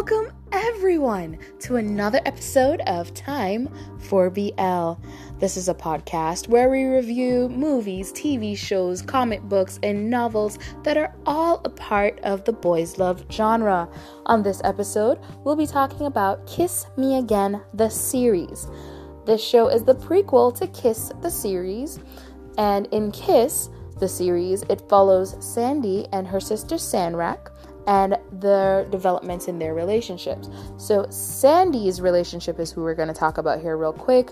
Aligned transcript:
Welcome, 0.00 0.32
everyone, 0.50 1.36
to 1.58 1.76
another 1.76 2.22
episode 2.24 2.80
of 2.86 3.12
Time 3.12 3.68
for 3.98 4.30
BL. 4.30 4.92
This 5.38 5.58
is 5.58 5.68
a 5.68 5.74
podcast 5.74 6.48
where 6.48 6.70
we 6.70 6.84
review 6.84 7.50
movies, 7.50 8.10
TV 8.10 8.56
shows, 8.56 9.02
comic 9.02 9.42
books, 9.42 9.78
and 9.82 10.08
novels 10.08 10.58
that 10.84 10.96
are 10.96 11.14
all 11.26 11.60
a 11.66 11.68
part 11.68 12.18
of 12.20 12.46
the 12.46 12.52
boys' 12.54 12.96
love 12.96 13.26
genre. 13.30 13.90
On 14.24 14.42
this 14.42 14.62
episode, 14.64 15.18
we'll 15.44 15.54
be 15.54 15.66
talking 15.66 16.06
about 16.06 16.46
Kiss 16.46 16.86
Me 16.96 17.18
Again, 17.18 17.60
the 17.74 17.90
series. 17.90 18.68
This 19.26 19.44
show 19.44 19.68
is 19.68 19.84
the 19.84 19.94
prequel 19.94 20.56
to 20.60 20.66
Kiss 20.68 21.12
the 21.20 21.30
series, 21.30 21.98
and 22.56 22.86
in 22.86 23.12
Kiss, 23.12 23.68
the 23.98 24.08
series, 24.08 24.62
it 24.70 24.80
follows 24.88 25.34
Sandee 25.40 26.08
and 26.10 26.26
her 26.26 26.40
sister 26.40 26.76
Sanrak 26.76 27.50
and 27.86 28.16
the 28.40 28.86
developments 28.90 29.48
in 29.48 29.58
their 29.58 29.74
relationships. 29.74 30.48
So, 30.76 31.04
Sandee's 31.04 32.00
relationship 32.00 32.58
is 32.58 32.70
who 32.70 32.82
we're 32.82 32.94
going 32.94 33.08
to 33.08 33.14
talk 33.14 33.38
about 33.38 33.60
here, 33.60 33.76
real 33.76 33.92
quick. 33.92 34.30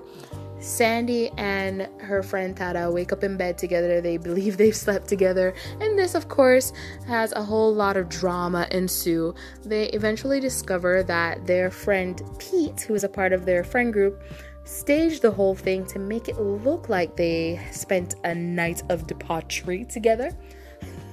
Sandee 0.60 1.32
and 1.38 1.88
her 2.00 2.22
friend 2.22 2.56
Tada 2.56 2.92
wake 2.92 3.12
up 3.12 3.22
in 3.22 3.36
bed 3.36 3.56
together. 3.56 4.00
They 4.00 4.16
believe 4.16 4.56
they've 4.56 4.74
slept 4.74 5.08
together, 5.08 5.54
and 5.80 5.98
this, 5.98 6.14
of 6.14 6.28
course, 6.28 6.72
has 7.06 7.32
a 7.32 7.42
whole 7.42 7.72
lot 7.72 7.96
of 7.96 8.08
drama 8.08 8.66
ensue. 8.70 9.34
They 9.64 9.84
eventually 9.90 10.40
discover 10.40 11.02
that 11.04 11.46
their 11.46 11.70
friend 11.70 12.20
Pete, 12.38 12.80
who 12.80 12.94
is 12.94 13.04
a 13.04 13.08
part 13.08 13.32
of 13.32 13.46
their 13.46 13.62
friend 13.62 13.92
group, 13.92 14.20
staged 14.64 15.22
the 15.22 15.30
whole 15.30 15.54
thing 15.54 15.86
to 15.86 15.98
make 15.98 16.28
it 16.28 16.38
look 16.38 16.88
like 16.88 17.16
they 17.16 17.60
spent 17.70 18.16
a 18.24 18.34
night 18.34 18.82
of 18.90 19.06
debauchery 19.06 19.84
together 19.84 20.36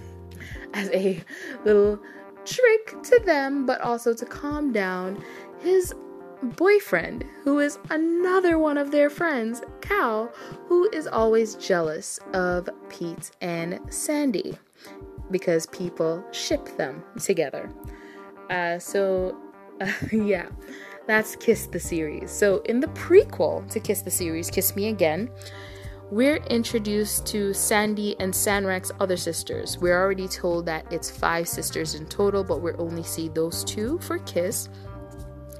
as 0.74 0.90
a 0.90 1.24
little 1.64 2.00
trick 2.46 3.02
to 3.04 3.20
them, 3.26 3.66
but 3.66 3.82
also 3.82 4.14
to 4.14 4.26
calm 4.26 4.72
down 4.72 5.24
his 5.60 5.94
boyfriend, 6.42 7.26
who 7.44 7.60
is 7.60 7.80
another 7.90 8.60
one 8.60 8.78
of 8.78 8.92
their 8.92 9.10
friends, 9.10 9.62
Kao, 9.82 10.30
who 10.68 10.90
is 10.92 11.08
always 11.08 11.56
jealous 11.56 12.20
of 12.34 12.70
Pete 12.90 13.32
and 13.42 13.80
Sandee 13.90 14.58
because 15.32 15.66
people 15.68 16.24
ship 16.32 16.66
them 16.78 17.04
together. 17.20 17.70
Uh, 18.50 18.78
so, 18.78 19.38
uh, 19.82 19.92
yeah, 20.12 20.48
that's 21.08 21.36
Kiss 21.36 21.66
the 21.68 21.80
series. 21.80 22.32
So, 22.32 22.60
in 22.66 22.80
the 22.80 22.88
prequel 22.88 23.68
to 23.72 23.80
Kiss 23.80 24.02
the 24.02 24.12
series, 24.12 24.50
Kiss 24.50 24.76
Me 24.76 24.90
Again, 24.90 25.30
we're 26.12 26.38
introduced 26.38 27.26
to 27.28 27.50
Sandee 27.52 28.16
and 28.20 28.34
Sanrak's 28.34 28.92
other 29.00 29.18
sisters. 29.18 29.78
We're 29.78 30.00
already 30.00 30.28
told 30.28 30.66
that 30.68 30.86
it's 30.92 31.10
five 31.10 31.48
sisters 31.48 31.96
in 31.96 32.06
total, 32.06 32.44
but 32.44 32.62
we 32.62 32.72
only 32.74 33.04
see 33.04 33.30
those 33.30 33.64
two 33.64 33.98
for 34.00 34.20
Kiss. 34.20 34.70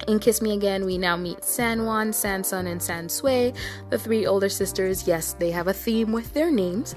In 0.06 0.20
Kiss 0.20 0.40
Me 0.40 0.52
Again, 0.52 0.84
we 0.84 0.98
now 0.98 1.16
meet 1.16 1.38
Sanwan, 1.38 2.10
Sansun, 2.10 2.70
and 2.70 2.80
Sansui, 2.80 3.56
the 3.90 3.98
three 3.98 4.24
older 4.24 4.48
sisters. 4.48 5.08
Yes, 5.08 5.32
they 5.32 5.50
have 5.50 5.66
a 5.66 5.72
theme 5.72 6.12
with 6.12 6.32
their 6.32 6.50
names. 6.50 6.94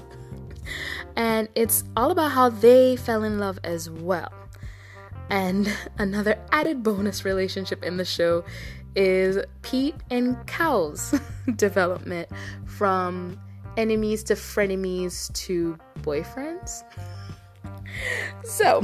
And 1.16 1.48
it's 1.56 1.82
all 1.96 2.12
about 2.12 2.30
how 2.30 2.50
they 2.50 2.94
fell 2.94 3.24
in 3.24 3.40
love 3.40 3.58
as 3.64 3.90
well. 3.90 4.32
And 5.28 5.72
another 5.98 6.38
added 6.52 6.84
bonus 6.84 7.24
relationship 7.24 7.82
in 7.82 7.96
the 7.96 8.04
show 8.04 8.44
is 8.94 9.38
Pete 9.62 9.96
and 10.10 10.36
Kao's 10.46 11.18
development 11.56 12.28
from 12.66 13.38
enemies 13.76 14.22
to 14.24 14.34
frenemies 14.34 15.32
to 15.34 15.78
boyfriends. 16.00 16.82
so, 18.44 18.82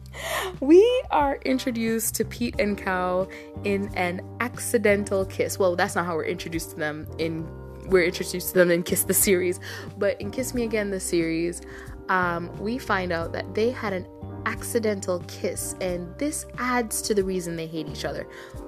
we 0.60 1.02
are 1.10 1.36
introduced 1.44 2.14
to 2.16 2.24
Pete 2.24 2.56
and 2.58 2.76
Kao 2.76 3.28
in 3.64 3.88
an 3.94 4.20
accidental 4.40 5.24
kiss. 5.24 5.58
Well, 5.58 5.76
that's 5.76 5.94
not 5.94 6.06
how 6.06 6.16
we're 6.16 6.24
introduced 6.24 6.70
to 6.70 6.76
them 6.76 7.06
in 7.18 7.46
we're 7.88 8.04
introduced 8.04 8.48
to 8.48 8.54
them 8.54 8.70
in 8.70 8.82
Kiss 8.82 9.04
the 9.04 9.14
series, 9.14 9.60
but 9.96 10.20
in 10.20 10.30
Kiss 10.30 10.52
Me 10.52 10.64
Again 10.64 10.90
the 10.90 11.00
series, 11.00 11.62
um, 12.10 12.54
we 12.58 12.76
find 12.76 13.12
out 13.12 13.32
that 13.32 13.54
they 13.54 13.70
had 13.70 13.94
an 13.94 14.06
accidental 14.46 15.20
kiss, 15.28 15.74
and 15.80 16.16
this 16.18 16.46
adds 16.58 17.02
to 17.02 17.14
the 17.14 17.24
reason 17.24 17.56
they 17.56 17.66
hate 17.66 17.88
each 17.88 18.04
other. 18.04 18.24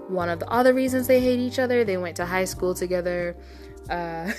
One 0.09 0.29
of 0.29 0.41
the 0.41 0.49
other 0.49 0.75
reasons 0.75 1.07
they 1.07 1.21
hate 1.21 1.39
each 1.39 1.59
other, 1.59 1.85
they 1.85 1.97
went 1.97 2.17
to 2.17 2.27
high 2.27 2.45
school 2.45 2.75
together. 2.75 3.37
Uh, 3.89 4.33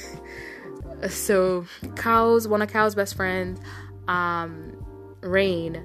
so 1.10 1.66
Kao's 1.96 2.48
one 2.48 2.62
of 2.62 2.72
Kao's 2.72 2.96
best 2.96 3.16
friends, 3.16 3.60
um, 4.08 4.86
Rain, 5.22 5.84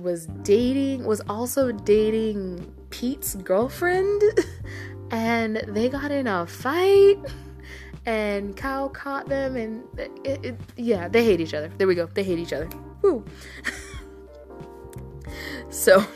was 0.00 0.26
dating 0.42 1.04
was 1.04 1.20
also 1.28 1.72
dating 1.72 2.72
Pete's 2.90 3.34
girlfriend, 3.36 4.22
and 5.10 5.56
they 5.68 5.88
got 5.88 6.10
in 6.10 6.26
a 6.26 6.46
fight. 6.46 7.18
And 8.06 8.54
Kao 8.54 8.88
caught 8.88 9.30
them, 9.30 9.56
and 9.56 9.82
it, 9.98 10.44
it, 10.44 10.60
yeah, 10.76 11.08
they 11.08 11.24
hate 11.24 11.40
each 11.40 11.54
other. 11.54 11.72
There 11.78 11.86
we 11.86 11.94
go. 11.94 12.04
They 12.04 12.22
hate 12.22 12.38
each 12.38 12.52
other. 12.52 12.68
Woo. 13.00 13.24
So, 15.74 16.06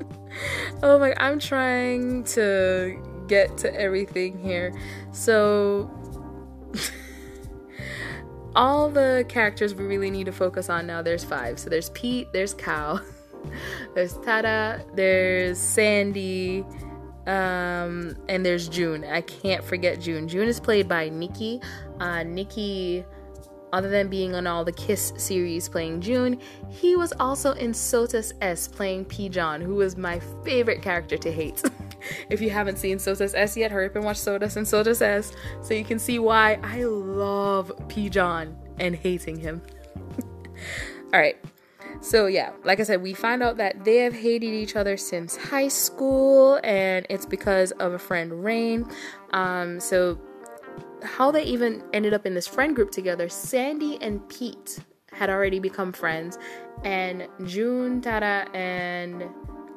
oh 0.82 0.98
my, 0.98 1.14
I'm 1.16 1.38
trying 1.38 2.24
to 2.24 3.00
get 3.28 3.56
to 3.58 3.72
everything 3.72 4.36
here. 4.36 4.74
So, 5.12 5.88
all 8.56 8.90
the 8.90 9.24
characters 9.28 9.76
we 9.76 9.84
really 9.84 10.10
need 10.10 10.26
to 10.26 10.32
focus 10.32 10.68
on 10.68 10.88
now, 10.88 11.02
there's 11.02 11.22
five. 11.22 11.60
So, 11.60 11.70
there's 11.70 11.90
Pete, 11.90 12.26
there's 12.32 12.52
Kao, 12.52 13.00
there's 13.94 14.14
Tada, 14.14 14.84
there's 14.96 15.56
Sandee, 15.56 16.64
um, 17.28 18.16
and 18.28 18.44
there's 18.44 18.68
June. 18.68 19.04
I 19.04 19.20
can't 19.20 19.62
forget 19.62 20.00
June. 20.00 20.26
June 20.26 20.48
is 20.48 20.58
played 20.58 20.88
by 20.88 21.10
Nicky. 21.10 21.60
Uh, 22.00 22.24
Nicky 22.24 23.04
other 23.72 23.88
than 23.88 24.08
being 24.08 24.34
on 24.34 24.46
all 24.46 24.64
the 24.64 24.72
Kiss 24.72 25.12
series 25.16 25.68
playing 25.68 26.00
June, 26.00 26.40
he 26.68 26.96
was 26.96 27.12
also 27.20 27.52
in 27.52 27.72
SOTUS 27.72 28.32
S 28.40 28.68
playing 28.68 29.04
P. 29.06 29.28
John, 29.28 29.60
who 29.60 29.76
was 29.76 29.96
my 29.96 30.20
favorite 30.44 30.82
character 30.82 31.16
to 31.16 31.32
hate. 31.32 31.62
if 32.30 32.40
you 32.40 32.50
haven't 32.50 32.78
seen 32.78 32.98
SOTUS 32.98 33.34
S 33.34 33.56
yet, 33.56 33.70
hurry 33.70 33.86
up 33.86 33.96
and 33.96 34.04
watch 34.04 34.18
SOTUS 34.18 34.56
and 34.56 34.66
SOTUS 34.66 35.02
S 35.02 35.32
so 35.62 35.74
you 35.74 35.84
can 35.84 35.98
see 35.98 36.18
why 36.18 36.58
I 36.62 36.84
love 36.84 37.72
P. 37.88 38.08
John 38.08 38.56
and 38.78 38.94
hating 38.94 39.38
him. 39.38 39.62
Alright, 41.12 41.38
so 42.00 42.26
yeah, 42.26 42.52
like 42.64 42.80
I 42.80 42.84
said, 42.84 43.02
we 43.02 43.12
find 43.12 43.42
out 43.42 43.56
that 43.56 43.84
they 43.84 43.96
have 43.98 44.14
hated 44.14 44.46
each 44.46 44.76
other 44.76 44.96
since 44.96 45.36
high 45.36 45.68
school, 45.68 46.60
and 46.62 47.06
it's 47.10 47.26
because 47.26 47.72
of 47.72 47.92
a 47.92 47.98
friend 47.98 48.44
Rain. 48.44 48.88
Um, 49.32 49.80
so 49.80 50.18
how 51.02 51.30
they 51.30 51.44
even 51.44 51.82
ended 51.92 52.14
up 52.14 52.26
in 52.26 52.34
this 52.34 52.46
friend 52.46 52.74
group 52.74 52.90
together, 52.90 53.28
Sandee 53.28 53.98
and 54.00 54.26
Pete 54.28 54.80
had 55.12 55.30
already 55.30 55.58
become 55.58 55.92
friends, 55.92 56.38
and 56.84 57.26
June, 57.44 58.00
Tada, 58.00 58.54
and 58.54 59.24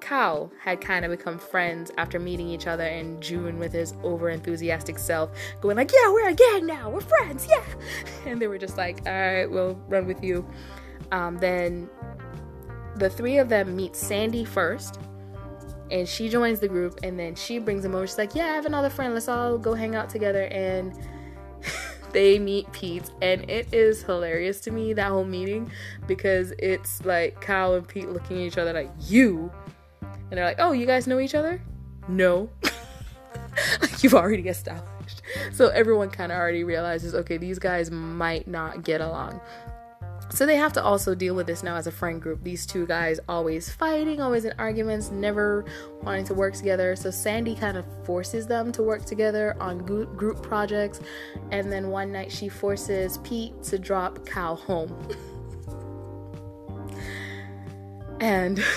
Kao 0.02 0.52
had 0.60 0.82
kind 0.82 1.06
of 1.06 1.12
become 1.12 1.38
friends 1.38 1.92
after 1.98 2.20
meeting 2.20 2.48
each 2.48 2.68
other, 2.68 2.84
and 2.84 3.22
June, 3.22 3.60
with 3.60 3.74
his 3.74 3.94
over 4.04 4.30
enthusiastic 4.30 4.98
self, 4.98 5.32
going 5.62 5.78
like, 5.78 5.92
"Yeah, 5.92 6.12
we're 6.12 6.30
a 6.30 6.34
gang 6.34 6.66
now, 6.66 6.90
we're 6.90 7.02
friends, 7.02 7.48
yeah," 7.50 7.64
and 8.26 8.42
they 8.42 8.48
were 8.48 8.58
just 8.58 8.78
like, 8.78 9.02
"All 9.06 9.14
right, 9.14 9.50
we'll 9.50 9.76
run 9.88 10.06
with 10.06 10.24
you." 10.24 10.46
Um, 11.12 11.38
then 11.38 11.90
the 12.96 13.10
three 13.10 13.38
of 13.38 13.50
them 13.50 13.76
meet 13.76 13.94
Sandee 13.94 14.46
first, 14.46 15.00
and 15.92 16.08
she 16.08 16.30
joins 16.30 16.60
the 16.60 16.68
group 16.68 17.00
and 17.04 17.20
then 17.20 17.36
she 17.36 17.60
brings 17.60 17.84
him 17.84 17.94
over. 17.94 18.08
She's 18.08 18.18
like 18.18 18.34
yeah 18.34 18.46
i 18.46 18.56
have 18.56 18.66
another 18.66 18.90
friend 18.90 19.14
let's 19.14 19.28
all 19.28 19.58
go 19.58 19.74
hang 19.74 19.96
out 19.96 20.10
together. 20.10 20.46
And 20.46 20.98
they 22.12 22.40
meet 22.40 22.72
pete 22.72 23.10
and 23.22 23.50
it 23.50 23.74
is 23.74 24.04
hilarious 24.04 24.60
to 24.62 24.72
me 24.72 24.94
that 24.94 25.10
whole 25.10 25.24
meeting 25.24 25.72
because 26.08 26.52
it's 26.60 27.04
like 27.06 27.40
Kao 27.42 27.76
and 27.76 27.88
pete 27.88 28.10
looking 28.10 28.38
at 28.38 28.44
each 28.44 28.58
other 28.58 28.74
like 28.74 28.92
you? 29.08 29.52
And 30.02 30.38
they're 30.38 30.46
like 30.46 30.60
oh 30.60 30.72
you 30.72 30.86
guys 30.86 31.08
know 31.08 31.20
each 31.20 31.36
other? 31.36 31.62
No. 32.08 32.50
Like 33.82 34.02
you've 34.02 34.14
already 34.14 34.48
established. 34.48 35.22
So 35.52 35.68
everyone 35.68 36.10
kind 36.10 36.32
of 36.32 36.38
already 36.38 36.64
realizes 36.64 37.14
okay 37.14 37.36
these 37.36 37.60
guys 37.60 37.92
might 37.92 38.48
not 38.48 38.84
get 38.84 39.02
along 39.02 39.42
so 40.30 40.46
they 40.46 40.56
have 40.56 40.72
to 40.74 40.84
also 40.84 41.14
deal 41.14 41.36
with 41.36 41.48
this 41.48 41.62
now 41.62 41.76
as 41.76 41.88
a 41.88 41.92
friend 41.92 42.22
group. 42.22 42.44
These 42.44 42.66
two 42.66 42.86
guys 42.86 43.20
always 43.28 43.70
fighting, 43.70 44.22
always 44.22 44.46
in 44.46 44.54
arguments, 44.58 45.12
never 45.12 45.66
wanting 46.04 46.26
to 46.26 46.34
work 46.34 46.54
together. 46.54 46.96
So 46.96 47.10
Sandee 47.10 47.60
kind 47.60 47.78
of 47.78 47.86
forces 48.06 48.48
them 48.48 48.72
to 48.74 48.84
work 48.84 49.04
together 49.04 49.58
on 49.60 49.80
group 49.80 50.42
projects. 50.42 51.02
And 51.52 51.72
then 51.72 51.90
one 51.90 52.12
night 52.12 52.32
she 52.32 52.48
forces 52.48 53.18
Pete 53.20 53.62
to 53.64 53.78
drop 53.78 54.26
Kao 54.26 54.56
home. 54.56 54.96
and 58.22 58.64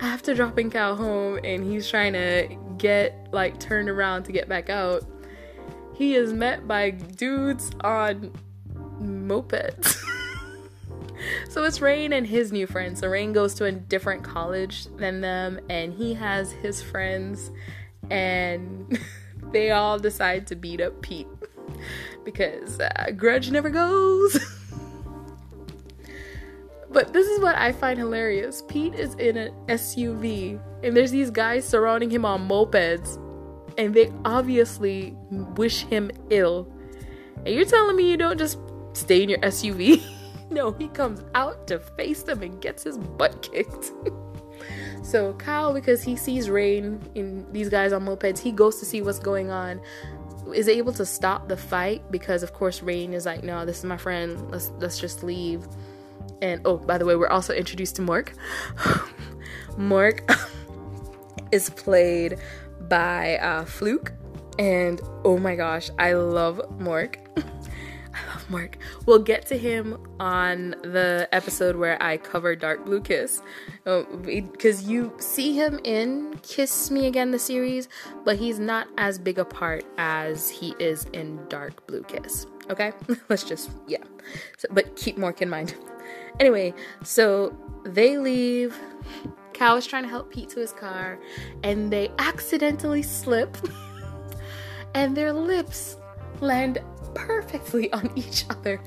after 0.00 0.34
dropping 0.34 0.70
Kao 0.70 0.94
home 0.94 1.38
and 1.44 1.64
he's 1.64 1.88
trying 1.88 2.14
to 2.14 2.56
get 2.78 3.28
like 3.32 3.60
turned 3.60 3.90
around 3.90 4.22
to 4.24 4.32
get 4.32 4.48
back 4.48 4.70
out, 4.70 5.04
he 5.94 6.14
is 6.14 6.32
met 6.32 6.66
by 6.66 6.90
dudes 6.90 7.70
on 7.82 8.32
mopeds. 9.00 10.02
so 11.48 11.64
it's 11.64 11.80
Rain 11.80 12.12
and 12.12 12.26
his 12.26 12.52
new 12.52 12.66
friends. 12.66 13.00
So 13.00 13.08
Rain 13.08 13.32
goes 13.32 13.54
to 13.54 13.64
a 13.64 13.72
different 13.72 14.22
college 14.22 14.86
than 14.96 15.20
them, 15.20 15.60
and 15.68 15.92
he 15.92 16.14
has 16.14 16.52
his 16.52 16.82
friends, 16.82 17.50
and 18.10 18.98
they 19.52 19.70
all 19.70 19.98
decide 19.98 20.46
to 20.48 20.56
beat 20.56 20.80
up 20.80 21.00
Pete 21.02 21.28
because 22.24 22.80
uh, 22.80 23.10
grudge 23.16 23.50
never 23.50 23.70
goes. 23.70 24.38
but 26.90 27.12
this 27.12 27.26
is 27.28 27.40
what 27.40 27.56
I 27.56 27.72
find 27.72 27.98
hilarious. 27.98 28.62
Pete 28.68 28.94
is 28.94 29.14
in 29.14 29.36
an 29.36 29.52
SUV, 29.66 30.60
and 30.82 30.96
there's 30.96 31.10
these 31.10 31.30
guys 31.30 31.66
surrounding 31.66 32.10
him 32.10 32.24
on 32.24 32.48
mopeds, 32.48 33.18
and 33.78 33.94
they 33.94 34.12
obviously 34.24 35.16
wish 35.30 35.84
him 35.84 36.10
ill. 36.30 36.72
And 37.44 37.54
you're 37.54 37.64
telling 37.64 37.96
me 37.96 38.10
you 38.10 38.16
don't 38.16 38.38
just 38.38 38.58
stay 38.92 39.22
in 39.22 39.28
your 39.28 39.40
SUV? 39.40 40.02
no, 40.52 40.72
he 40.72 40.88
comes 40.88 41.22
out 41.34 41.66
to 41.68 41.78
face 41.78 42.22
them 42.22 42.42
and 42.42 42.60
gets 42.60 42.84
his 42.84 42.98
butt 42.98 43.42
kicked. 43.42 43.92
so 45.02 45.32
Kao, 45.34 45.72
because 45.72 46.02
he 46.02 46.16
sees 46.16 46.50
Rain 46.50 47.00
in 47.14 47.50
these 47.52 47.68
guys 47.68 47.92
on 47.92 48.04
mopeds, 48.04 48.38
he 48.38 48.52
goes 48.52 48.78
to 48.80 48.84
see 48.84 49.02
what's 49.02 49.18
going 49.18 49.50
on. 49.50 49.80
Is 50.54 50.68
able 50.68 50.92
to 50.94 51.06
stop 51.06 51.48
the 51.48 51.56
fight 51.56 52.10
because 52.10 52.42
of 52.42 52.52
course 52.52 52.82
Rain 52.82 53.12
is 53.12 53.26
like, 53.26 53.44
no, 53.44 53.64
this 53.64 53.78
is 53.78 53.84
my 53.84 53.96
friend. 53.96 54.50
Let's 54.50 54.72
let's 54.78 54.98
just 54.98 55.22
leave. 55.22 55.66
And 56.40 56.60
oh, 56.64 56.76
by 56.76 56.98
the 56.98 57.04
way, 57.04 57.14
we're 57.14 57.28
also 57.28 57.54
introduced 57.54 57.96
to 57.96 58.02
Mork. 58.02 58.34
Mork 59.76 60.28
is 61.52 61.70
played 61.70 62.38
by 62.88 63.36
uh, 63.36 63.64
Fluke, 63.64 64.12
and 64.58 65.00
oh 65.24 65.38
my 65.38 65.54
gosh, 65.54 65.90
I 65.98 66.14
love 66.14 66.60
Mork. 66.78 67.16
Mork. 68.52 68.74
We'll 69.06 69.18
get 69.18 69.46
to 69.46 69.56
him 69.56 69.98
on 70.20 70.76
the 70.82 71.28
episode 71.32 71.76
where 71.76 72.00
I 72.02 72.18
cover 72.18 72.54
Dark 72.54 72.84
Blue 72.84 73.00
Kiss. 73.00 73.42
Because 73.84 74.84
uh, 74.84 74.90
you 74.90 75.12
see 75.18 75.54
him 75.54 75.80
in 75.84 76.38
Kiss 76.42 76.90
Me 76.90 77.06
Again, 77.06 77.30
the 77.30 77.38
series, 77.38 77.88
but 78.24 78.36
he's 78.36 78.58
not 78.58 78.88
as 78.98 79.18
big 79.18 79.38
a 79.38 79.44
part 79.44 79.84
as 79.96 80.50
he 80.50 80.74
is 80.78 81.06
in 81.12 81.40
Dark 81.48 81.86
Blue 81.86 82.02
Kiss. 82.02 82.46
Okay? 82.70 82.92
Let's 83.28 83.44
just, 83.44 83.70
yeah. 83.86 84.04
So, 84.58 84.68
but 84.70 84.94
keep 84.96 85.16
Mork 85.16 85.40
in 85.40 85.48
mind. 85.48 85.74
Anyway, 86.38 86.74
so 87.02 87.56
they 87.84 88.18
leave. 88.18 88.78
Kao 89.54 89.76
is 89.76 89.86
trying 89.86 90.02
to 90.02 90.08
help 90.08 90.30
Pete 90.30 90.48
to 90.50 90.60
his 90.60 90.72
car, 90.72 91.18
and 91.62 91.92
they 91.92 92.10
accidentally 92.18 93.02
slip, 93.02 93.56
and 94.94 95.16
their 95.16 95.32
lips 95.32 95.96
land 96.40 96.78
perfectly 97.14 97.92
on 97.92 98.10
each 98.16 98.44
other. 98.50 98.80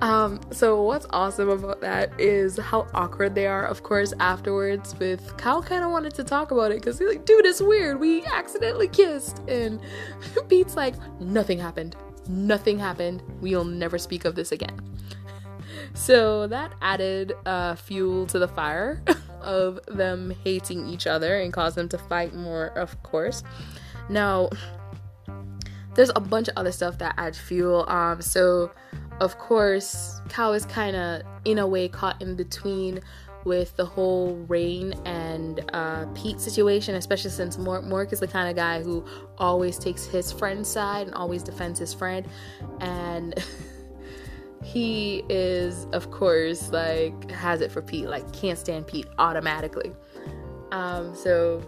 Um, 0.00 0.40
so 0.50 0.82
what's 0.82 1.06
awesome 1.10 1.48
about 1.48 1.80
that 1.80 2.18
is 2.18 2.58
how 2.58 2.86
awkward 2.94 3.34
they 3.34 3.46
are, 3.46 3.66
of 3.66 3.82
course, 3.82 4.12
afterwards 4.20 4.94
with 4.98 5.36
Kao 5.36 5.60
kind 5.60 5.84
of 5.84 5.90
wanted 5.90 6.14
to 6.14 6.24
talk 6.24 6.50
about 6.50 6.72
it 6.72 6.80
because 6.80 6.98
he's 6.98 7.08
like, 7.08 7.24
dude, 7.24 7.46
it's 7.46 7.60
weird. 7.60 8.00
We 8.00 8.24
accidentally 8.24 8.88
kissed. 8.88 9.40
And 9.48 9.80
Pete's 10.48 10.76
like, 10.76 10.94
nothing 11.20 11.58
happened. 11.58 11.96
Nothing 12.28 12.78
happened. 12.78 13.22
We'll 13.40 13.64
never 13.64 13.98
speak 13.98 14.24
of 14.24 14.34
this 14.34 14.52
again. 14.52 14.80
So 15.94 16.46
that 16.46 16.72
added 16.82 17.32
uh, 17.46 17.74
fuel 17.74 18.26
to 18.26 18.38
the 18.38 18.48
fire 18.48 19.02
of 19.40 19.80
them 19.88 20.34
hating 20.44 20.86
each 20.86 21.06
other 21.06 21.40
and 21.40 21.52
caused 21.52 21.76
them 21.76 21.88
to 21.90 21.98
fight 21.98 22.34
more, 22.34 22.66
of 22.78 23.02
course. 23.02 23.42
Now, 24.08 24.50
there's 25.94 26.10
a 26.14 26.20
bunch 26.20 26.48
of 26.48 26.54
other 26.56 26.72
stuff 26.72 26.98
that 26.98 27.14
adds 27.18 27.38
fuel. 27.38 27.88
Um, 27.88 28.22
so 28.22 28.70
of 29.20 29.38
course, 29.38 30.20
Kao 30.28 30.52
is 30.52 30.64
kind 30.64 30.96
of 30.96 31.22
in 31.44 31.58
a 31.58 31.66
way 31.66 31.88
caught 31.88 32.20
in 32.22 32.36
between 32.36 33.00
with 33.44 33.76
the 33.76 33.84
whole 33.84 34.36
Rain 34.48 34.94
and 35.04 35.62
uh, 35.72 36.06
Pete 36.14 36.40
situation, 36.40 36.94
especially 36.94 37.30
since 37.30 37.56
Mork, 37.56 37.86
Mork 37.86 38.12
is 38.12 38.20
the 38.20 38.28
kind 38.28 38.48
of 38.48 38.56
guy 38.56 38.82
who 38.82 39.04
always 39.38 39.78
takes 39.78 40.04
his 40.06 40.32
friend's 40.32 40.68
side 40.68 41.06
and 41.06 41.14
always 41.14 41.42
defends 41.42 41.78
his 41.78 41.92
friend. 41.92 42.26
And 42.80 43.34
he 44.62 45.22
is, 45.28 45.86
of 45.92 46.10
course, 46.10 46.70
like, 46.70 47.30
has 47.30 47.60
it 47.60 47.70
for 47.72 47.82
Pete, 47.82 48.06
like, 48.06 48.30
can't 48.32 48.58
stand 48.58 48.86
Pete 48.86 49.06
automatically. 49.18 49.92
Um, 50.72 51.14
so 51.14 51.62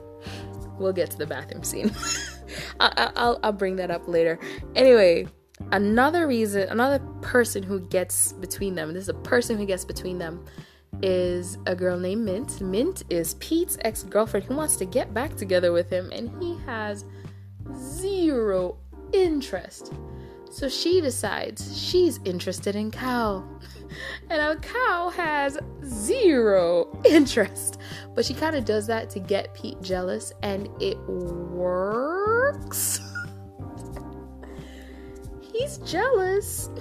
we'll 0.79 0.93
get 0.93 1.11
to 1.11 1.19
the 1.19 1.27
bathroom 1.27 1.65
scene. 1.65 1.95
I, 2.81 3.11
will 3.17 3.41
I'll 3.43 3.53
bring 3.53 3.77
that 3.77 3.91
up 3.91 4.09
later. 4.09 4.39
Anyway, 4.75 5.27
another 5.71 6.27
reason, 6.27 6.69
another 6.69 6.99
person 7.21 7.63
who 7.63 7.81
gets 7.81 8.33
between 8.33 8.75
them, 8.75 8.95
this 8.95 9.05
is 9.05 9.09
a 9.09 9.15
person 9.15 9.59
who 9.59 9.67
gets 9.67 9.85
between 9.85 10.19
them, 10.19 10.45
is 11.03 11.59
a 11.67 11.75
girl 11.75 11.99
named 11.99 12.25
Mint. 12.25 12.61
Mint 12.61 13.03
is 13.11 13.35
Pete's 13.35 13.79
ex 13.83 14.03
girlfriend 14.03 14.47
who 14.47 14.57
wants 14.57 14.77
to 14.77 14.85
get 14.85 15.15
back 15.15 15.37
together 15.37 15.73
with 15.73 15.91
him, 15.91 16.11
and 16.13 16.31
he 16.43 16.57
has 16.67 17.05
zero 17.77 18.77
interest. 19.13 19.93
So 20.51 20.69
she 20.69 21.01
decides 21.01 21.79
she's 21.79 22.21
interested 22.25 22.77
in 22.77 22.91
Kao. 22.91 23.45
And 24.31 24.41
a 24.41 24.57
Kao 24.57 25.11
has 25.11 25.59
zero 25.85 26.99
interest. 27.05 27.79
But 28.15 28.25
she 28.25 28.35
kind 28.35 28.57
of 28.57 28.65
does 28.65 28.87
that 28.87 29.11
to 29.11 29.21
get 29.21 29.55
Pete 29.55 29.81
jealous, 29.83 30.33
and 30.43 30.69
it 30.81 30.99
works. 31.09 33.01
He's 35.53 35.79
jealous. 35.79 36.69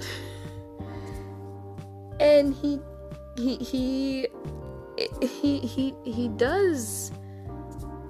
And 2.20 2.54
he 2.54 2.78
he 3.36 3.56
he 3.56 4.28
he 5.20 5.58
he 5.58 5.94
he 6.04 6.28
does 6.28 7.10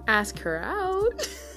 ask 0.07 0.39
her 0.41 0.59
out. 0.59 1.27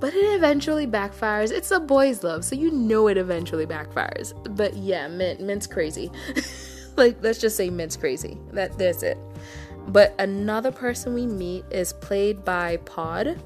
but 0.00 0.14
it 0.14 0.34
eventually 0.34 0.86
backfires. 0.86 1.52
It's 1.52 1.70
a 1.70 1.78
boy's 1.78 2.24
love, 2.24 2.44
so 2.44 2.56
you 2.56 2.70
know 2.70 3.08
it 3.08 3.18
eventually 3.18 3.66
backfires. 3.66 4.34
But 4.56 4.74
yeah, 4.74 5.06
Mint, 5.08 5.40
Mint's 5.40 5.66
crazy. 5.66 6.10
like, 6.96 7.18
let's 7.22 7.38
just 7.38 7.56
say 7.56 7.70
Mint's 7.70 7.96
crazy. 7.96 8.38
That 8.52 8.76
that's 8.78 9.02
it. 9.02 9.18
But 9.88 10.14
another 10.18 10.72
person 10.72 11.14
we 11.14 11.26
meet 11.26 11.64
is 11.70 11.92
played 11.92 12.44
by 12.44 12.78
Pod. 12.78 13.38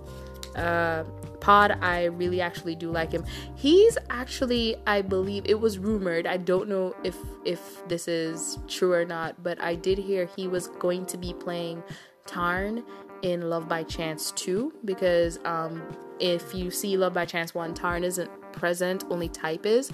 Uh, 0.54 1.04
Pod, 1.40 1.78
I 1.82 2.04
really 2.04 2.40
actually 2.40 2.74
do 2.74 2.90
like 2.90 3.12
him. 3.12 3.24
He's 3.54 3.98
actually, 4.08 4.76
I 4.86 5.02
believe, 5.02 5.44
it 5.46 5.60
was 5.60 5.78
rumored. 5.78 6.26
I 6.26 6.38
don't 6.38 6.68
know 6.68 6.94
if 7.04 7.16
if 7.44 7.86
this 7.88 8.08
is 8.08 8.58
true 8.68 8.92
or 8.92 9.04
not, 9.04 9.42
but 9.42 9.60
I 9.60 9.74
did 9.74 9.98
hear 9.98 10.24
he 10.24 10.48
was 10.48 10.68
going 10.68 11.04
to 11.06 11.18
be 11.18 11.34
playing 11.34 11.82
Tarn 12.26 12.82
in 13.24 13.48
Love 13.48 13.68
by 13.68 13.82
Chance 13.82 14.32
2 14.32 14.72
because 14.84 15.38
um, 15.46 15.82
if 16.20 16.54
you 16.54 16.70
see 16.70 16.96
Love 16.98 17.14
by 17.14 17.24
Chance 17.24 17.54
1, 17.54 17.72
Tarn 17.72 18.04
isn't 18.04 18.30
present, 18.52 19.04
only 19.08 19.30
Type 19.30 19.64
is. 19.64 19.90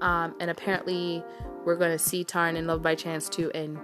Um, 0.00 0.34
and 0.40 0.50
apparently, 0.50 1.22
we're 1.64 1.76
going 1.76 1.92
to 1.92 1.98
see 1.98 2.24
Tarn 2.24 2.56
in 2.56 2.66
Love 2.66 2.82
by 2.82 2.96
Chance 2.96 3.28
2, 3.28 3.52
and 3.52 3.78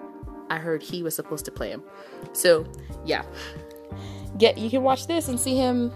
I 0.51 0.57
heard 0.57 0.83
he 0.83 1.05
was 1.05 1.15
supposed 1.15 1.45
to 1.45 1.53
play 1.53 1.71
him. 1.71 1.85
So, 2.33 2.67
yeah. 3.07 3.23
Get 4.39 4.59
you 4.59 4.71
can 4.71 4.83
watch 4.83 5.07
this 5.07 5.29
and 5.29 5.39
see 5.39 5.57
him 5.57 5.93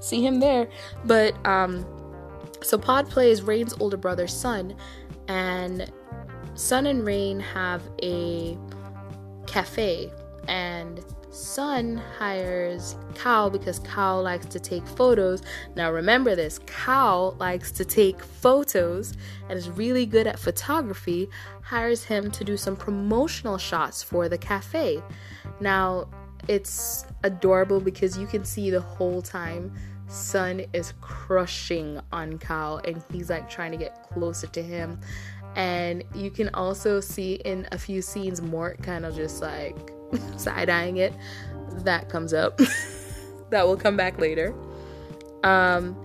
see 0.00 0.24
him 0.24 0.40
there. 0.40 0.68
But 1.04 1.34
um 1.46 1.86
so 2.62 2.78
Pod 2.78 3.08
plays 3.08 3.42
Rain's 3.42 3.74
older 3.78 3.98
brother 3.98 4.26
Sun 4.26 4.74
and 5.28 5.92
Sun 6.54 6.86
and 6.86 7.04
Rain 7.04 7.40
have 7.40 7.82
a 8.02 8.58
cafe 9.46 10.10
and 10.48 11.04
Sun 11.34 11.96
hires 11.96 12.94
Kao 13.16 13.50
because 13.50 13.80
Kao 13.80 14.20
likes 14.20 14.46
to 14.46 14.60
take 14.60 14.86
photos. 14.86 15.42
Now, 15.74 15.90
remember 15.90 16.36
this 16.36 16.60
Kao 16.66 17.34
likes 17.40 17.72
to 17.72 17.84
take 17.84 18.22
photos 18.22 19.14
and 19.48 19.58
is 19.58 19.68
really 19.68 20.06
good 20.06 20.28
at 20.28 20.38
photography, 20.38 21.28
hires 21.62 22.04
him 22.04 22.30
to 22.30 22.44
do 22.44 22.56
some 22.56 22.76
promotional 22.76 23.58
shots 23.58 24.00
for 24.00 24.28
the 24.28 24.38
cafe. 24.38 25.02
Now, 25.60 26.08
it's 26.46 27.04
adorable 27.24 27.80
because 27.80 28.16
you 28.16 28.28
can 28.28 28.44
see 28.44 28.70
the 28.70 28.80
whole 28.80 29.20
time 29.20 29.72
Sun 30.06 30.66
is 30.72 30.94
crushing 31.00 32.00
on 32.12 32.38
Kao 32.38 32.80
and 32.84 33.02
he's 33.10 33.28
like 33.28 33.50
trying 33.50 33.72
to 33.72 33.78
get 33.78 34.08
closer 34.08 34.46
to 34.46 34.62
him. 34.62 35.00
And 35.56 36.04
you 36.14 36.30
can 36.30 36.50
also 36.50 37.00
see 37.00 37.34
in 37.44 37.66
a 37.72 37.78
few 37.78 38.02
scenes 38.02 38.40
Mork 38.40 38.82
kind 38.84 39.04
of 39.04 39.16
just 39.16 39.42
like 39.42 39.93
side 40.36 40.70
eyeing 40.70 40.98
it. 40.98 41.12
That 41.84 42.08
comes 42.08 42.32
up. 42.32 42.58
that 43.50 43.66
will 43.66 43.76
come 43.76 43.96
back 43.96 44.18
later. 44.18 44.54
Um, 45.42 45.96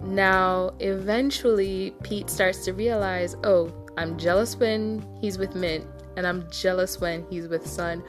now, 0.00 0.74
eventually, 0.80 1.94
Pete 2.02 2.30
starts 2.30 2.64
to 2.64 2.72
realize 2.72 3.36
oh, 3.44 3.72
I'm 3.96 4.18
jealous 4.18 4.56
when 4.56 5.06
he's 5.20 5.38
with 5.38 5.54
Mint, 5.54 5.86
and 6.16 6.26
I'm 6.26 6.48
jealous 6.50 7.00
when 7.00 7.24
he's 7.30 7.48
with 7.48 7.66
Sun. 7.66 8.02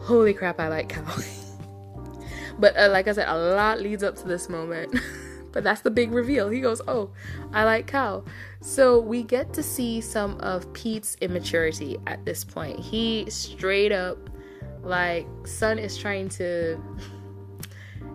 Holy 0.00 0.34
crap, 0.34 0.60
I 0.60 0.68
like 0.68 0.90
Kao. 0.90 1.04
but 2.58 2.76
uh, 2.76 2.90
like 2.90 3.08
I 3.08 3.12
said, 3.12 3.28
a 3.28 3.36
lot 3.36 3.80
leads 3.80 4.02
up 4.02 4.16
to 4.16 4.28
this 4.28 4.48
moment. 4.48 4.94
but 5.52 5.64
that's 5.64 5.80
the 5.80 5.90
big 5.90 6.12
reveal. 6.12 6.50
He 6.50 6.60
goes, 6.60 6.82
Oh, 6.86 7.10
I 7.52 7.64
like 7.64 7.86
Kao. 7.86 8.24
So 8.60 8.98
we 8.98 9.22
get 9.22 9.54
to 9.54 9.62
see 9.62 10.00
some 10.00 10.38
of 10.40 10.70
Pete's 10.72 11.16
immaturity 11.20 11.96
at 12.06 12.24
this 12.24 12.44
point. 12.44 12.80
He 12.80 13.30
straight 13.30 13.92
up, 13.92 14.18
like, 14.84 15.26
Sun 15.46 15.78
is 15.78 15.96
trying 15.96 16.28
to. 16.30 16.80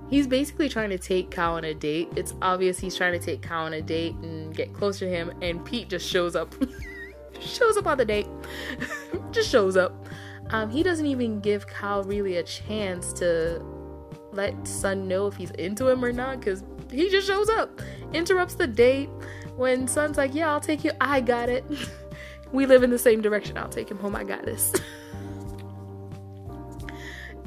He's 0.09 0.25
basically 0.25 0.69
trying 0.69 0.89
to 0.89 0.97
take 0.97 1.29
Kao 1.29 1.53
on 1.53 1.65
a 1.65 1.73
date. 1.73 2.09
It's 2.15 2.33
obvious 2.41 2.79
he's 2.79 2.95
trying 2.95 3.13
to 3.13 3.23
take 3.23 3.41
Kao 3.41 3.65
on 3.65 3.73
a 3.73 3.81
date 3.81 4.15
and 4.15 4.55
get 4.55 4.73
closer 4.73 5.05
to 5.05 5.11
him, 5.11 5.31
and 5.41 5.63
Pete 5.63 5.89
just 5.89 6.07
shows 6.07 6.35
up. 6.35 6.53
shows 7.39 7.77
up 7.77 7.87
on 7.87 7.97
the 7.97 8.05
date. 8.05 8.27
just 9.31 9.49
shows 9.49 9.77
up. 9.77 10.07
Um, 10.51 10.69
he 10.69 10.81
doesn't 10.81 11.05
even 11.05 11.39
give 11.41 11.67
Kao 11.67 12.01
really 12.03 12.37
a 12.37 12.43
chance 12.43 13.13
to 13.13 13.63
let 14.31 14.67
Sun 14.67 15.07
know 15.07 15.27
if 15.27 15.35
he's 15.35 15.51
into 15.51 15.87
him 15.87 16.03
or 16.03 16.11
not 16.11 16.39
because 16.39 16.63
he 16.91 17.09
just 17.09 17.27
shows 17.27 17.49
up, 17.49 17.81
interrupts 18.13 18.55
the 18.55 18.67
date. 18.67 19.09
When 19.55 19.87
Sun's 19.87 20.17
like, 20.17 20.33
Yeah, 20.33 20.51
I'll 20.51 20.59
take 20.59 20.83
you, 20.83 20.91
I 21.01 21.21
got 21.21 21.49
it. 21.49 21.65
we 22.51 22.65
live 22.65 22.83
in 22.83 22.89
the 22.89 22.99
same 22.99 23.21
direction. 23.21 23.57
I'll 23.57 23.69
take 23.69 23.89
him 23.89 23.97
home. 23.99 24.15
I 24.15 24.23
got 24.23 24.45
this. 24.45 24.73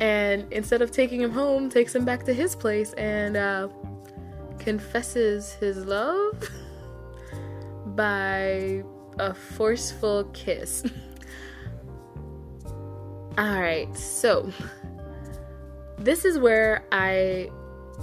And 0.01 0.53
instead 0.53 0.83
of 0.83 0.91
taking 0.91 1.21
him 1.21 1.31
home, 1.31 1.69
takes 1.71 1.95
him 1.95 2.05
back 2.05 2.25
to 2.25 2.35
his 2.35 2.57
place 2.57 2.93
and 2.95 3.37
uh, 3.37 3.69
confesses 4.59 5.53
his 5.55 5.85
love 5.85 6.51
by 7.87 8.83
a 9.19 9.35
forceful 9.35 10.25
kiss. 10.33 10.85
All 13.39 13.61
right, 13.61 13.89
so 13.97 14.53
this 15.99 16.25
is 16.25 16.39
where 16.39 16.85
I 16.93 17.49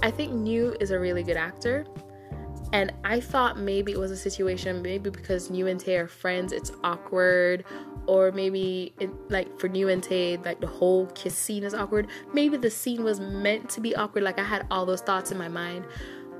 I 0.02 0.10
think 0.10 0.32
New 0.32 0.74
is 0.80 0.90
a 0.90 0.98
really 0.98 1.22
good 1.22 1.36
actor. 1.36 1.86
And 2.72 2.92
I 3.04 3.20
thought 3.20 3.58
maybe 3.58 3.92
it 3.92 3.98
was 3.98 4.12
a 4.12 4.16
situation, 4.16 4.80
maybe 4.80 5.10
because 5.10 5.50
New 5.50 5.66
and 5.66 5.78
Tay 5.78 5.96
are 5.96 6.06
friends, 6.06 6.52
it's 6.52 6.70
awkward, 6.84 7.64
or 8.10 8.32
maybe 8.32 8.92
it, 8.98 9.08
like 9.30 9.56
for 9.60 9.68
Tay, 9.68 10.36
like 10.44 10.60
the 10.60 10.66
whole 10.66 11.06
kiss 11.14 11.36
scene 11.36 11.62
is 11.62 11.74
awkward. 11.74 12.08
Maybe 12.32 12.56
the 12.56 12.70
scene 12.70 13.04
was 13.04 13.20
meant 13.20 13.70
to 13.70 13.80
be 13.80 13.94
awkward, 13.94 14.24
like 14.24 14.40
I 14.40 14.42
had 14.42 14.66
all 14.68 14.84
those 14.84 15.00
thoughts 15.00 15.30
in 15.30 15.38
my 15.38 15.46
mind. 15.46 15.84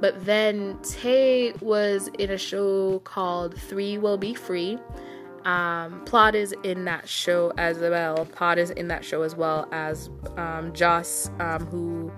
But 0.00 0.26
then 0.26 0.80
Tay 0.82 1.52
was 1.60 2.08
in 2.18 2.30
a 2.30 2.38
show 2.38 2.98
called 3.04 3.56
Three 3.56 3.98
Will 3.98 4.18
Be 4.18 4.34
Free, 4.34 4.80
um, 5.44 6.04
Plot 6.04 6.34
is 6.34 6.52
in 6.64 6.84
that 6.86 7.08
show 7.08 7.52
as 7.56 7.78
well. 7.78 8.26
Pod 8.26 8.58
is 8.58 8.70
in 8.70 8.88
that 8.88 9.04
show 9.04 9.22
as 9.22 9.36
well 9.36 9.68
as 9.70 10.10
um, 10.36 10.72
Joss, 10.72 11.30
um, 11.38 11.66
who 11.66 12.12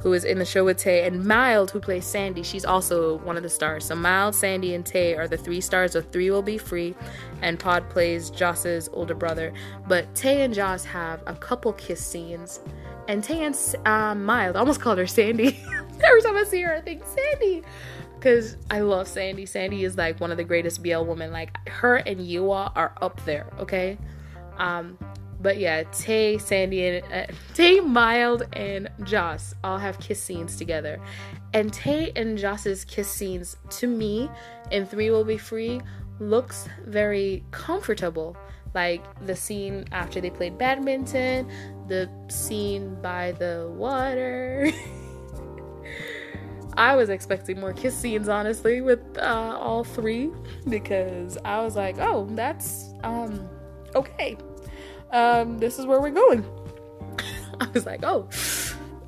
who 0.00 0.12
is 0.12 0.24
in 0.24 0.38
the 0.38 0.44
show 0.44 0.64
with 0.64 0.78
Tay, 0.78 1.06
and 1.06 1.24
Mild, 1.24 1.70
who 1.70 1.80
plays 1.80 2.04
Sandee. 2.04 2.44
She's 2.44 2.64
also 2.64 3.18
one 3.18 3.36
of 3.36 3.42
the 3.42 3.48
stars. 3.48 3.84
So 3.84 3.94
Mild, 3.94 4.34
Sandee, 4.34 4.74
and 4.74 4.84
Tay 4.84 5.14
are 5.14 5.28
the 5.28 5.36
three 5.36 5.60
stars 5.60 5.94
of 5.94 6.10
Three 6.10 6.30
Will 6.30 6.42
Be 6.42 6.58
Free, 6.58 6.94
and 7.42 7.58
Pod 7.58 7.88
plays 7.90 8.30
Joss's 8.30 8.88
older 8.92 9.14
brother. 9.14 9.52
But 9.88 10.14
Tay 10.14 10.42
and 10.42 10.54
Joss 10.54 10.84
have 10.84 11.22
a 11.26 11.34
couple 11.34 11.72
kiss 11.74 12.04
scenes, 12.04 12.60
and 13.08 13.22
Tay 13.22 13.44
and 13.44 13.56
um, 13.86 14.24
Mild, 14.24 14.56
I 14.56 14.60
almost 14.60 14.80
called 14.80 14.98
her 14.98 15.04
Sandee. 15.04 15.56
Every 16.02 16.22
time 16.22 16.36
I 16.36 16.44
see 16.44 16.62
her, 16.62 16.74
I 16.74 16.80
think 16.80 17.02
Sandee 17.04 17.62
because 18.20 18.58
I 18.70 18.80
love 18.80 19.06
Sandee. 19.06 19.48
Sandee 19.48 19.82
is 19.82 19.96
like 19.96 20.20
one 20.20 20.30
of 20.30 20.36
the 20.36 20.44
greatest 20.44 20.82
BL 20.82 21.04
women. 21.04 21.32
Like 21.32 21.56
her 21.68 21.96
and 21.96 22.20
Yua 22.20 22.70
are 22.76 22.94
up 23.00 23.24
there. 23.24 23.46
Okay, 23.58 23.98
um, 24.58 24.98
but 25.40 25.58
yeah, 25.58 25.84
Tay, 25.92 26.36
Sandee, 26.36 27.02
and 27.02 27.12
uh, 27.12 27.32
Tay, 27.54 27.80
Mild, 27.80 28.42
and 28.52 28.88
Joss 29.04 29.54
all 29.64 29.78
have 29.78 29.98
kiss 29.98 30.22
scenes 30.22 30.56
together, 30.56 31.00
and 31.54 31.72
Tay 31.72 32.12
and 32.14 32.36
Joss's 32.38 32.84
kiss 32.84 33.08
scenes 33.08 33.56
to 33.70 33.86
me 33.86 34.30
in 34.70 34.86
Three 34.86 35.10
Will 35.10 35.24
Be 35.24 35.38
Free 35.38 35.80
looks 36.18 36.68
very 36.86 37.42
comfortable. 37.50 38.36
Like 38.72 39.02
the 39.26 39.34
scene 39.34 39.86
after 39.90 40.20
they 40.20 40.30
played 40.30 40.56
badminton, 40.56 41.50
the 41.88 42.08
scene 42.28 42.94
by 43.02 43.32
the 43.32 43.68
water. 43.74 44.70
I 46.76 46.94
was 46.94 47.10
expecting 47.10 47.58
more 47.58 47.72
kiss 47.72 47.96
scenes, 47.96 48.28
honestly, 48.28 48.80
with 48.80 49.00
uh, 49.18 49.58
all 49.60 49.82
three 49.82 50.30
because 50.68 51.36
I 51.44 51.62
was 51.62 51.74
like, 51.74 51.96
oh, 51.98 52.28
that's 52.30 52.94
um, 53.02 53.48
okay. 53.96 54.36
Um, 55.12 55.58
this 55.58 55.78
is 55.78 55.86
where 55.86 56.00
we're 56.00 56.10
going. 56.10 56.44
I 57.60 57.66
was 57.72 57.86
like, 57.86 58.00
oh, 58.02 58.28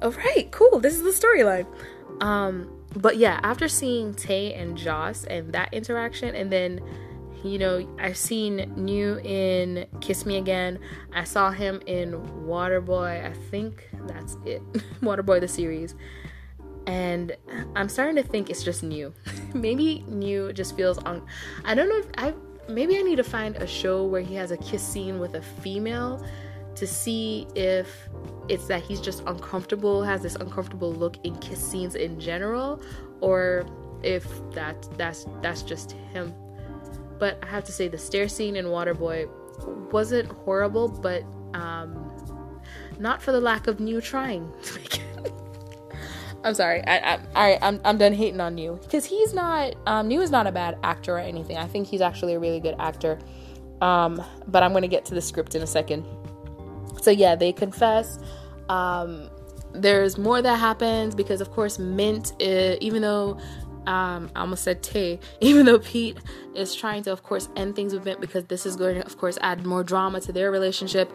all 0.03 0.11
right, 0.11 0.51
cool. 0.51 0.81
This 0.81 0.95
is 0.95 1.03
the 1.03 1.27
storyline. 1.27 1.67
Um, 2.23 2.71
but 2.97 3.17
yeah, 3.17 3.41
after 3.43 3.69
seeing 3.69 4.15
Tay 4.15 4.55
and 4.55 4.77
Joss 4.77 5.25
and 5.25 5.53
that 5.53 5.73
interaction, 5.73 6.35
and 6.35 6.53
then 6.53 6.81
you 7.45 7.59
know, 7.59 7.85
I've 7.99 8.17
seen 8.17 8.73
New 8.77 9.19
in 9.19 9.87
Kiss 10.01 10.25
Me 10.25 10.37
Again. 10.37 10.79
I 11.13 11.25
saw 11.25 11.51
him 11.51 11.83
in 11.87 12.13
Waterboy. 12.47 13.25
I 13.25 13.33
think 13.51 13.89
that's 14.07 14.37
it. 14.45 14.63
Waterboy 15.01 15.41
the 15.41 15.49
series 15.49 15.97
and 16.87 17.37
I'm 17.77 17.89
starting 17.89 18.17
to 18.17 18.23
think 18.23 18.51
it's 18.51 18.63
just 18.63 18.83
new. 18.83 19.13
maybe 19.55 20.05
new 20.09 20.53
just 20.53 20.77
feels 20.77 20.99
on. 20.99 21.25
I 21.65 21.75
don't 21.75 21.89
know 21.89 21.99
if 21.99 22.07
I 22.17 22.35
maybe 22.69 22.97
I 22.99 23.03
need 23.03 23.17
to 23.17 23.25
find 23.25 23.57
a 23.57 23.67
show 23.67 24.05
where 24.05 24.21
he 24.21 24.35
has 24.37 24.51
a 24.51 24.57
kiss 24.57 24.83
scene 24.83 25.19
with 25.19 25.35
a 25.35 25.43
female 25.43 26.25
to 26.75 26.87
see 26.87 27.47
if 27.55 28.09
it's 28.49 28.67
that 28.67 28.83
he's 28.83 29.01
just 29.01 29.23
uncomfortable, 29.27 30.03
has 30.03 30.23
this 30.23 30.35
uncomfortable 30.37 30.93
look 30.93 31.17
in 31.25 31.37
kiss 31.39 31.61
scenes 31.61 31.95
in 31.95 32.19
general, 32.19 32.81
or 33.21 33.67
if 34.03 34.27
that 34.53 34.89
that's 34.97 35.27
that's 35.41 35.63
just 35.63 35.93
him. 36.13 36.35
But 37.19 37.39
I 37.43 37.47
have 37.47 37.65
to 37.65 37.73
say 37.73 37.89
the 37.89 37.99
stair 37.99 38.29
scene 38.29 38.57
in 38.57 38.67
Waterboy 38.67 39.29
wasn't 39.93 40.29
horrible, 40.29 40.89
but 40.89 41.23
um, 41.55 42.11
not 42.99 43.23
for 43.23 43.33
the 43.33 43.41
lack 43.41 43.67
of 43.67 43.81
new 43.81 44.01
trying 44.01 44.53
to 44.63 44.75
make 44.75 44.99
it. 44.99 45.12
I'm 46.45 46.55
sorry. 46.55 46.83
I, 46.87 46.97
I, 46.99 47.17
all 47.17 47.51
right, 47.51 47.59
I'm, 47.63 47.81
I'm 47.85 47.99
done 47.99 48.13
hating 48.13 48.41
on 48.41 48.55
New 48.55 48.79
because 48.83 49.05
he's 49.05 49.33
not. 49.33 49.75
Um, 49.87 50.09
New 50.09 50.21
is 50.21 50.31
not 50.31 50.47
a 50.47 50.53
bad 50.53 50.77
actor 50.83 51.17
or 51.17 51.21
anything. 51.21 51.57
I 51.57 51.67
think 51.67 51.87
he's 51.87 52.01
actually 52.01 52.35
a 52.35 52.39
really 52.39 52.61
good 52.61 52.75
actor. 52.79 53.19
Um, 53.81 54.23
but 54.49 54.63
I'm 54.63 54.73
gonna 54.73 54.89
get 54.89 55.05
to 55.07 55.15
the 55.15 55.21
script 55.21 55.55
in 55.55 55.63
a 55.63 55.67
second. 55.67 56.05
So 57.01 57.11
yeah, 57.11 57.37
they 57.37 57.53
confess. 57.53 58.19
Um, 58.69 59.31
there's 59.73 60.19
more 60.19 60.43
that 60.43 60.59
happens 60.59 61.15
because, 61.15 61.41
of 61.41 61.51
course, 61.51 61.79
Mint, 61.79 62.33
uh, 62.41 62.77
even 62.81 63.03
though 63.03 63.39
um, 63.87 64.31
I 64.37 64.41
almost 64.41 64.65
said 64.65 64.83
Tay, 64.83 65.19
even 65.41 65.67
though 65.67 65.79
Pete 65.79 66.19
is 66.55 66.75
trying 66.75 67.03
to, 67.05 67.13
of 67.13 67.23
course, 67.23 67.49
end 67.57 67.77
things 67.77 67.95
with 67.95 68.05
Mint 68.05 68.21
because 68.21 68.45
this 68.47 68.67
is 68.67 68.77
going 68.77 68.97
to, 68.97 69.07
of 69.07 69.17
course, 69.17 69.39
add 69.41 69.65
more 69.65 69.83
drama 69.85 70.21
to 70.23 70.33
their 70.33 70.51
relationship. 70.51 71.11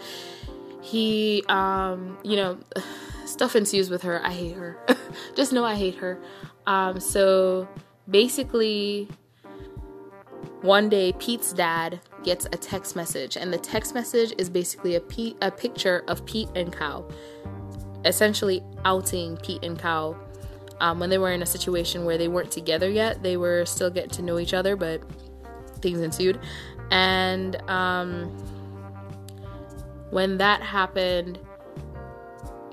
He, 0.82 1.44
um, 1.50 2.18
you 2.24 2.38
know 2.38 2.58
stuff 3.28 3.56
ensues 3.56 3.90
with 3.90 4.02
her. 4.04 4.24
I 4.26 4.32
hate 4.32 4.56
her. 4.56 4.78
Just 5.36 5.54
know 5.54 5.64
I 5.64 5.76
hate 5.76 5.96
her. 5.96 6.20
Um, 6.66 7.00
so 7.00 7.68
basically, 8.10 9.08
one 10.62 10.90
day 10.90 11.14
Pete's 11.14 11.54
dad 11.54 12.00
gets 12.24 12.46
a 12.46 12.58
text 12.58 12.96
message, 12.96 13.38
and 13.38 13.54
the 13.54 13.58
text 13.58 13.94
message 13.94 14.34
is 14.38 14.50
basically 14.50 14.96
a, 14.96 15.00
Pete, 15.00 15.38
a 15.42 15.52
picture 15.52 16.04
of 16.08 16.26
Pete 16.26 16.50
and 16.56 16.74
Kao, 16.74 17.08
essentially 18.06 18.64
outing 18.86 19.38
Pete 19.38 19.64
and 19.64 19.78
Kao. 19.78 20.18
Um, 20.80 21.00
when 21.00 21.10
they 21.10 21.18
were 21.18 21.32
in 21.32 21.42
a 21.42 21.46
situation 21.46 22.06
where 22.06 22.18
they 22.18 22.28
weren't 22.28 22.52
together 22.52 22.90
yet, 22.90 23.24
they 23.24 23.36
were 23.36 23.66
still 23.66 23.90
getting 23.90 24.12
to 24.12 24.22
know 24.22 24.38
each 24.38 24.54
other, 24.54 24.76
but 24.76 25.02
things 25.82 26.02
ensued. 26.02 26.40
And 26.92 27.56
um, 27.70 28.26
when 30.12 30.38
that 30.38 30.62
happened, 30.62 31.40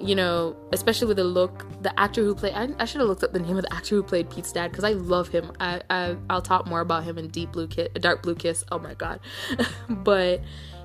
you 0.05 0.15
know, 0.15 0.55
especially 0.73 1.09
with 1.09 1.17
the 1.17 1.25
look, 1.25 1.65
the 1.83 1.99
actor 1.99 2.23
who 2.23 2.35
played, 2.35 2.53
I, 2.53 2.69
I 2.79 2.85
should 2.85 3.01
have 3.01 3.09
looked 3.09 3.25
up 3.25 3.33
the 3.33 3.39
name 3.39 3.57
of 3.57 3.63
the 3.63 3.73
actor 3.73 3.95
who 3.97 4.03
played 4.03 4.29
Pete's 4.29 4.53
dad 4.53 4.71
because 4.71 4.85
I 4.85 4.93
love 4.93 5.29
him. 5.29 5.51
I, 5.59 5.81
I 5.89 6.17
I'll 6.29 6.43
talk 6.43 6.67
more 6.67 6.81
about 6.81 7.05
him 7.05 7.17
in 7.17 7.29
Deep 7.29 7.53
Blue 7.53 7.67
Kiss, 7.67 7.89
Dark 7.95 8.23
Blue 8.23 8.35
Kiss. 8.35 8.65
Oh 8.71 8.79
my 8.79 8.93
god, 8.93 9.21
but 9.89 10.43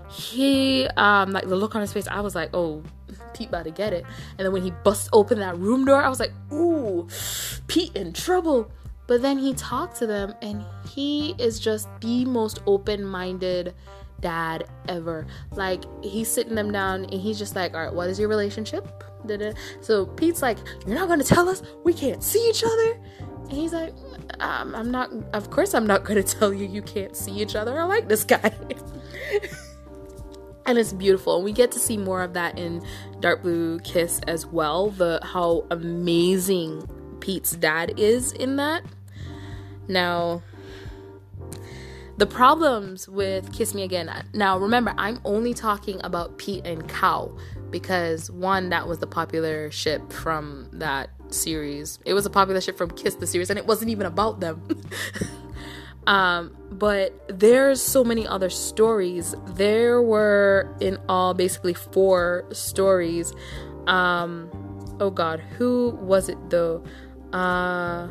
he, 0.09 0.87
um, 0.95 1.31
like 1.31 1.47
the 1.47 1.55
look 1.57 1.75
on 1.75 1.81
his 1.81 1.91
face, 1.91 2.07
I 2.07 2.21
was 2.21 2.33
like, 2.33 2.49
oh, 2.53 2.81
Pete 3.33 3.49
about 3.49 3.65
to 3.65 3.71
get 3.71 3.91
it. 3.93 4.05
And 4.37 4.45
then 4.45 4.53
when 4.53 4.63
he 4.63 4.71
busts 4.83 5.09
open 5.11 5.39
that 5.39 5.57
room 5.57 5.85
door, 5.85 6.01
I 6.01 6.07
was 6.07 6.19
like, 6.19 6.31
ooh, 6.51 7.07
Pete 7.67 7.95
in 7.95 8.13
trouble. 8.13 8.71
But 9.05 9.21
then 9.21 9.37
he 9.37 9.53
talked 9.53 9.97
to 9.97 10.07
them, 10.07 10.33
and 10.41 10.63
he 10.87 11.35
is 11.39 11.59
just 11.59 11.89
the 11.99 12.25
most 12.25 12.61
open-minded 12.67 13.73
dad 14.21 14.65
ever. 14.87 15.25
Like 15.51 15.83
he's 16.03 16.29
sitting 16.29 16.55
them 16.55 16.71
down 16.71 17.05
and 17.05 17.13
he's 17.13 17.39
just 17.39 17.55
like, 17.55 17.73
"All 17.73 17.83
right, 17.83 17.93
what 17.93 18.09
is 18.09 18.19
your 18.19 18.29
relationship?" 18.29 19.03
Da-da. 19.25 19.53
So 19.81 20.05
Pete's 20.05 20.41
like, 20.41 20.57
"You're 20.85 20.95
not 20.95 21.07
gonna 21.07 21.23
tell 21.23 21.49
us? 21.49 21.61
We 21.83 21.93
can't 21.93 22.23
see 22.23 22.49
each 22.49 22.63
other." 22.63 22.99
And 23.19 23.51
he's 23.51 23.73
like, 23.73 23.93
um, 24.39 24.75
"I'm 24.75 24.91
not. 24.91 25.11
Of 25.33 25.49
course, 25.49 25.73
I'm 25.73 25.87
not 25.87 26.03
gonna 26.03 26.23
tell 26.37 26.53
you 26.53 26.67
you 26.67 26.81
can't 26.81 27.15
see 27.15 27.31
each 27.31 27.55
other. 27.55 27.79
I 27.79 27.83
like 27.83 28.07
this 28.07 28.23
guy." 28.23 28.53
and 30.65 30.77
it's 30.77 30.93
beautiful 30.93 31.37
and 31.37 31.43
we 31.43 31.51
get 31.51 31.71
to 31.71 31.79
see 31.79 31.97
more 31.97 32.21
of 32.21 32.33
that 32.33 32.59
in 32.59 32.79
dark 33.21 33.41
blue 33.41 33.79
kiss 33.79 34.21
as 34.27 34.45
well 34.45 34.91
the 34.91 35.19
how 35.23 35.65
amazing 35.71 36.87
Pete's 37.19 37.51
dad 37.53 37.93
is 37.97 38.31
in 38.33 38.55
that. 38.57 38.83
Now, 39.87 40.43
the 42.17 42.25
problems 42.25 43.07
with 43.07 43.51
Kiss 43.53 43.73
Me 43.73 43.83
Again. 43.83 44.11
Now, 44.33 44.57
remember, 44.57 44.93
I'm 44.97 45.19
only 45.25 45.53
talking 45.53 45.99
about 46.03 46.37
Pete 46.37 46.65
and 46.65 46.87
Kao 46.87 47.35
because 47.71 48.29
one, 48.31 48.69
that 48.69 48.87
was 48.87 48.99
the 48.99 49.07
popular 49.07 49.71
ship 49.71 50.11
from 50.11 50.69
that 50.73 51.09
series. 51.29 51.99
It 52.05 52.13
was 52.13 52.25
a 52.25 52.29
popular 52.29 52.61
ship 52.61 52.77
from 52.77 52.91
Kiss 52.91 53.15
the 53.15 53.27
series, 53.27 53.49
and 53.49 53.59
it 53.59 53.65
wasn't 53.65 53.91
even 53.91 54.05
about 54.05 54.39
them. 54.39 54.81
um, 56.07 56.55
but 56.71 57.39
there's 57.39 57.81
so 57.81 58.03
many 58.03 58.27
other 58.27 58.49
stories. 58.49 59.35
There 59.47 60.01
were 60.01 60.75
in 60.79 60.97
all 61.07 61.33
basically 61.33 61.73
four 61.73 62.45
stories. 62.51 63.33
Um, 63.87 64.49
oh 64.99 65.09
God, 65.09 65.39
who 65.39 65.97
was 66.01 66.29
it 66.29 66.37
though? 66.49 66.83
Uh, 67.33 68.07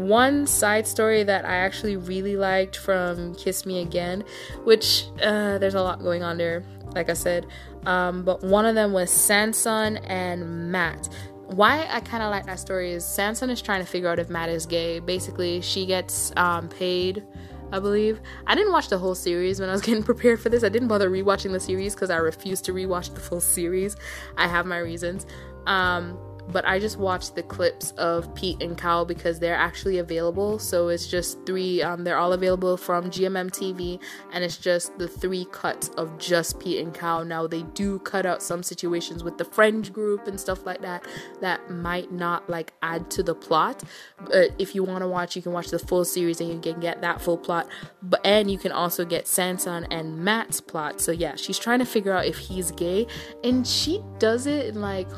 one 0.00 0.46
side 0.46 0.86
story 0.86 1.22
that 1.24 1.44
I 1.44 1.56
actually 1.56 1.96
really 1.96 2.36
liked 2.36 2.76
from 2.76 3.34
Kiss 3.34 3.66
Me 3.66 3.82
Again, 3.82 4.24
which 4.64 5.04
uh, 5.22 5.58
there's 5.58 5.74
a 5.74 5.82
lot 5.82 6.00
going 6.00 6.22
on 6.22 6.38
there, 6.38 6.64
like 6.94 7.10
I 7.10 7.14
said. 7.14 7.46
Um, 7.86 8.22
but 8.22 8.42
one 8.42 8.66
of 8.66 8.74
them 8.74 8.92
was 8.92 9.10
Sansun 9.10 10.00
and 10.04 10.70
Matt. 10.70 11.08
Why 11.46 11.88
I 11.90 12.00
kind 12.00 12.22
of 12.22 12.30
like 12.30 12.46
that 12.46 12.60
story 12.60 12.92
is 12.92 13.04
Sansun 13.04 13.50
is 13.50 13.60
trying 13.60 13.84
to 13.84 13.90
figure 13.90 14.08
out 14.08 14.18
if 14.18 14.28
Matt 14.28 14.48
is 14.48 14.66
gay. 14.66 15.00
Basically, 15.00 15.60
she 15.60 15.86
gets 15.86 16.32
um, 16.36 16.68
paid 16.68 17.24
I 17.72 17.78
believe. 17.78 18.20
I 18.46 18.54
didn't 18.54 18.72
watch 18.72 18.88
the 18.88 18.98
whole 18.98 19.14
series 19.14 19.60
when 19.60 19.68
I 19.68 19.72
was 19.72 19.80
getting 19.82 20.02
prepared 20.02 20.40
for 20.40 20.48
this. 20.48 20.64
I 20.64 20.68
didn't 20.68 20.88
bother 20.88 21.10
rewatching 21.10 21.52
the 21.52 21.60
series 21.60 21.94
because 21.94 22.10
I 22.10 22.16
refused 22.16 22.64
to 22.66 22.72
rewatch 22.72 23.14
the 23.14 23.20
full 23.20 23.40
series. 23.40 23.96
I 24.36 24.48
have 24.48 24.66
my 24.66 24.78
reasons. 24.78 25.26
Um, 25.66 26.18
but 26.50 26.64
I 26.64 26.78
just 26.78 26.98
watched 26.98 27.34
the 27.34 27.42
clips 27.42 27.92
of 27.92 28.34
Pete 28.34 28.62
and 28.62 28.76
Kao 28.76 29.04
because 29.04 29.38
they're 29.38 29.56
actually 29.56 29.98
available. 29.98 30.58
So 30.58 30.88
it's 30.88 31.06
just 31.06 31.44
three, 31.46 31.82
um, 31.82 32.04
they're 32.04 32.18
all 32.18 32.32
available 32.32 32.76
from 32.76 33.10
GMM 33.10 33.50
TV, 33.50 34.00
and 34.32 34.44
it's 34.44 34.56
just 34.56 34.98
the 34.98 35.08
three 35.08 35.46
cuts 35.52 35.88
of 35.90 36.18
just 36.18 36.60
Pete 36.60 36.80
and 36.80 36.94
Kao. 36.94 37.22
Now, 37.22 37.46
they 37.46 37.62
do 37.62 37.98
cut 38.00 38.26
out 38.26 38.42
some 38.42 38.62
situations 38.62 39.22
with 39.24 39.38
the 39.38 39.44
friend 39.44 39.92
group 39.92 40.26
and 40.26 40.38
stuff 40.38 40.66
like 40.66 40.80
that 40.82 41.06
that 41.40 41.70
might 41.70 42.12
not 42.12 42.48
like 42.48 42.72
add 42.82 43.10
to 43.12 43.22
the 43.22 43.34
plot. 43.34 43.82
But 44.24 44.50
if 44.58 44.74
you 44.74 44.84
want 44.84 45.02
to 45.02 45.08
watch, 45.08 45.36
you 45.36 45.42
can 45.42 45.52
watch 45.52 45.68
the 45.68 45.78
full 45.78 46.04
series 46.04 46.40
and 46.40 46.50
you 46.50 46.58
can 46.58 46.80
get 46.80 47.00
that 47.02 47.20
full 47.20 47.38
plot. 47.38 47.68
But 48.02 48.24
and 48.24 48.50
you 48.50 48.58
can 48.58 48.72
also 48.72 49.04
get 49.04 49.24
Sansun 49.24 49.86
and 49.90 50.18
Matt's 50.18 50.60
plot. 50.60 51.00
So 51.00 51.12
yeah, 51.12 51.36
she's 51.36 51.58
trying 51.58 51.78
to 51.80 51.84
figure 51.84 52.12
out 52.12 52.26
if 52.26 52.38
he's 52.38 52.70
gay, 52.72 53.06
and 53.44 53.66
she 53.66 54.02
does 54.18 54.46
it 54.46 54.66
in 54.66 54.80
like 54.80 55.08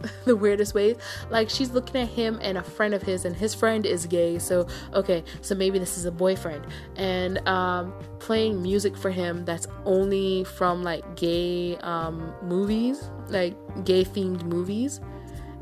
the 0.24 0.36
weirdest 0.36 0.74
ways. 0.74 0.96
Like 1.30 1.50
she's 1.50 1.70
looking 1.70 2.00
at 2.00 2.08
him 2.08 2.38
and 2.42 2.58
a 2.58 2.62
friend 2.62 2.94
of 2.94 3.02
his, 3.02 3.24
and 3.24 3.34
his 3.34 3.54
friend 3.54 3.86
is 3.86 4.06
gay. 4.06 4.38
So 4.38 4.66
okay, 4.94 5.24
so 5.40 5.54
maybe 5.54 5.78
this 5.78 5.98
is 5.98 6.04
a 6.04 6.12
boyfriend, 6.12 6.66
and 6.96 7.46
um, 7.48 7.92
playing 8.18 8.62
music 8.62 8.96
for 8.96 9.10
him 9.10 9.44
that's 9.44 9.66
only 9.84 10.44
from 10.44 10.82
like 10.82 11.16
gay 11.16 11.76
um, 11.78 12.32
movies, 12.42 13.10
like 13.28 13.54
gay 13.84 14.04
themed 14.04 14.44
movies, 14.44 15.00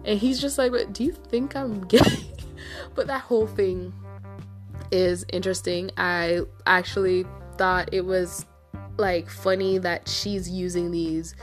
and 0.04 0.18
he's 0.18 0.40
just 0.40 0.58
like, 0.58 0.72
"Do 0.92 1.04
you 1.04 1.12
think 1.12 1.56
I'm 1.56 1.80
gay?" 1.88 2.32
but 2.94 3.06
that 3.06 3.22
whole 3.22 3.46
thing 3.46 3.92
is 4.90 5.24
interesting. 5.32 5.90
I 5.96 6.40
actually 6.66 7.24
thought 7.56 7.88
it 7.92 8.04
was 8.04 8.46
like 8.98 9.28
funny 9.28 9.78
that 9.78 10.08
she's 10.08 10.48
using 10.48 10.90
these 10.90 11.34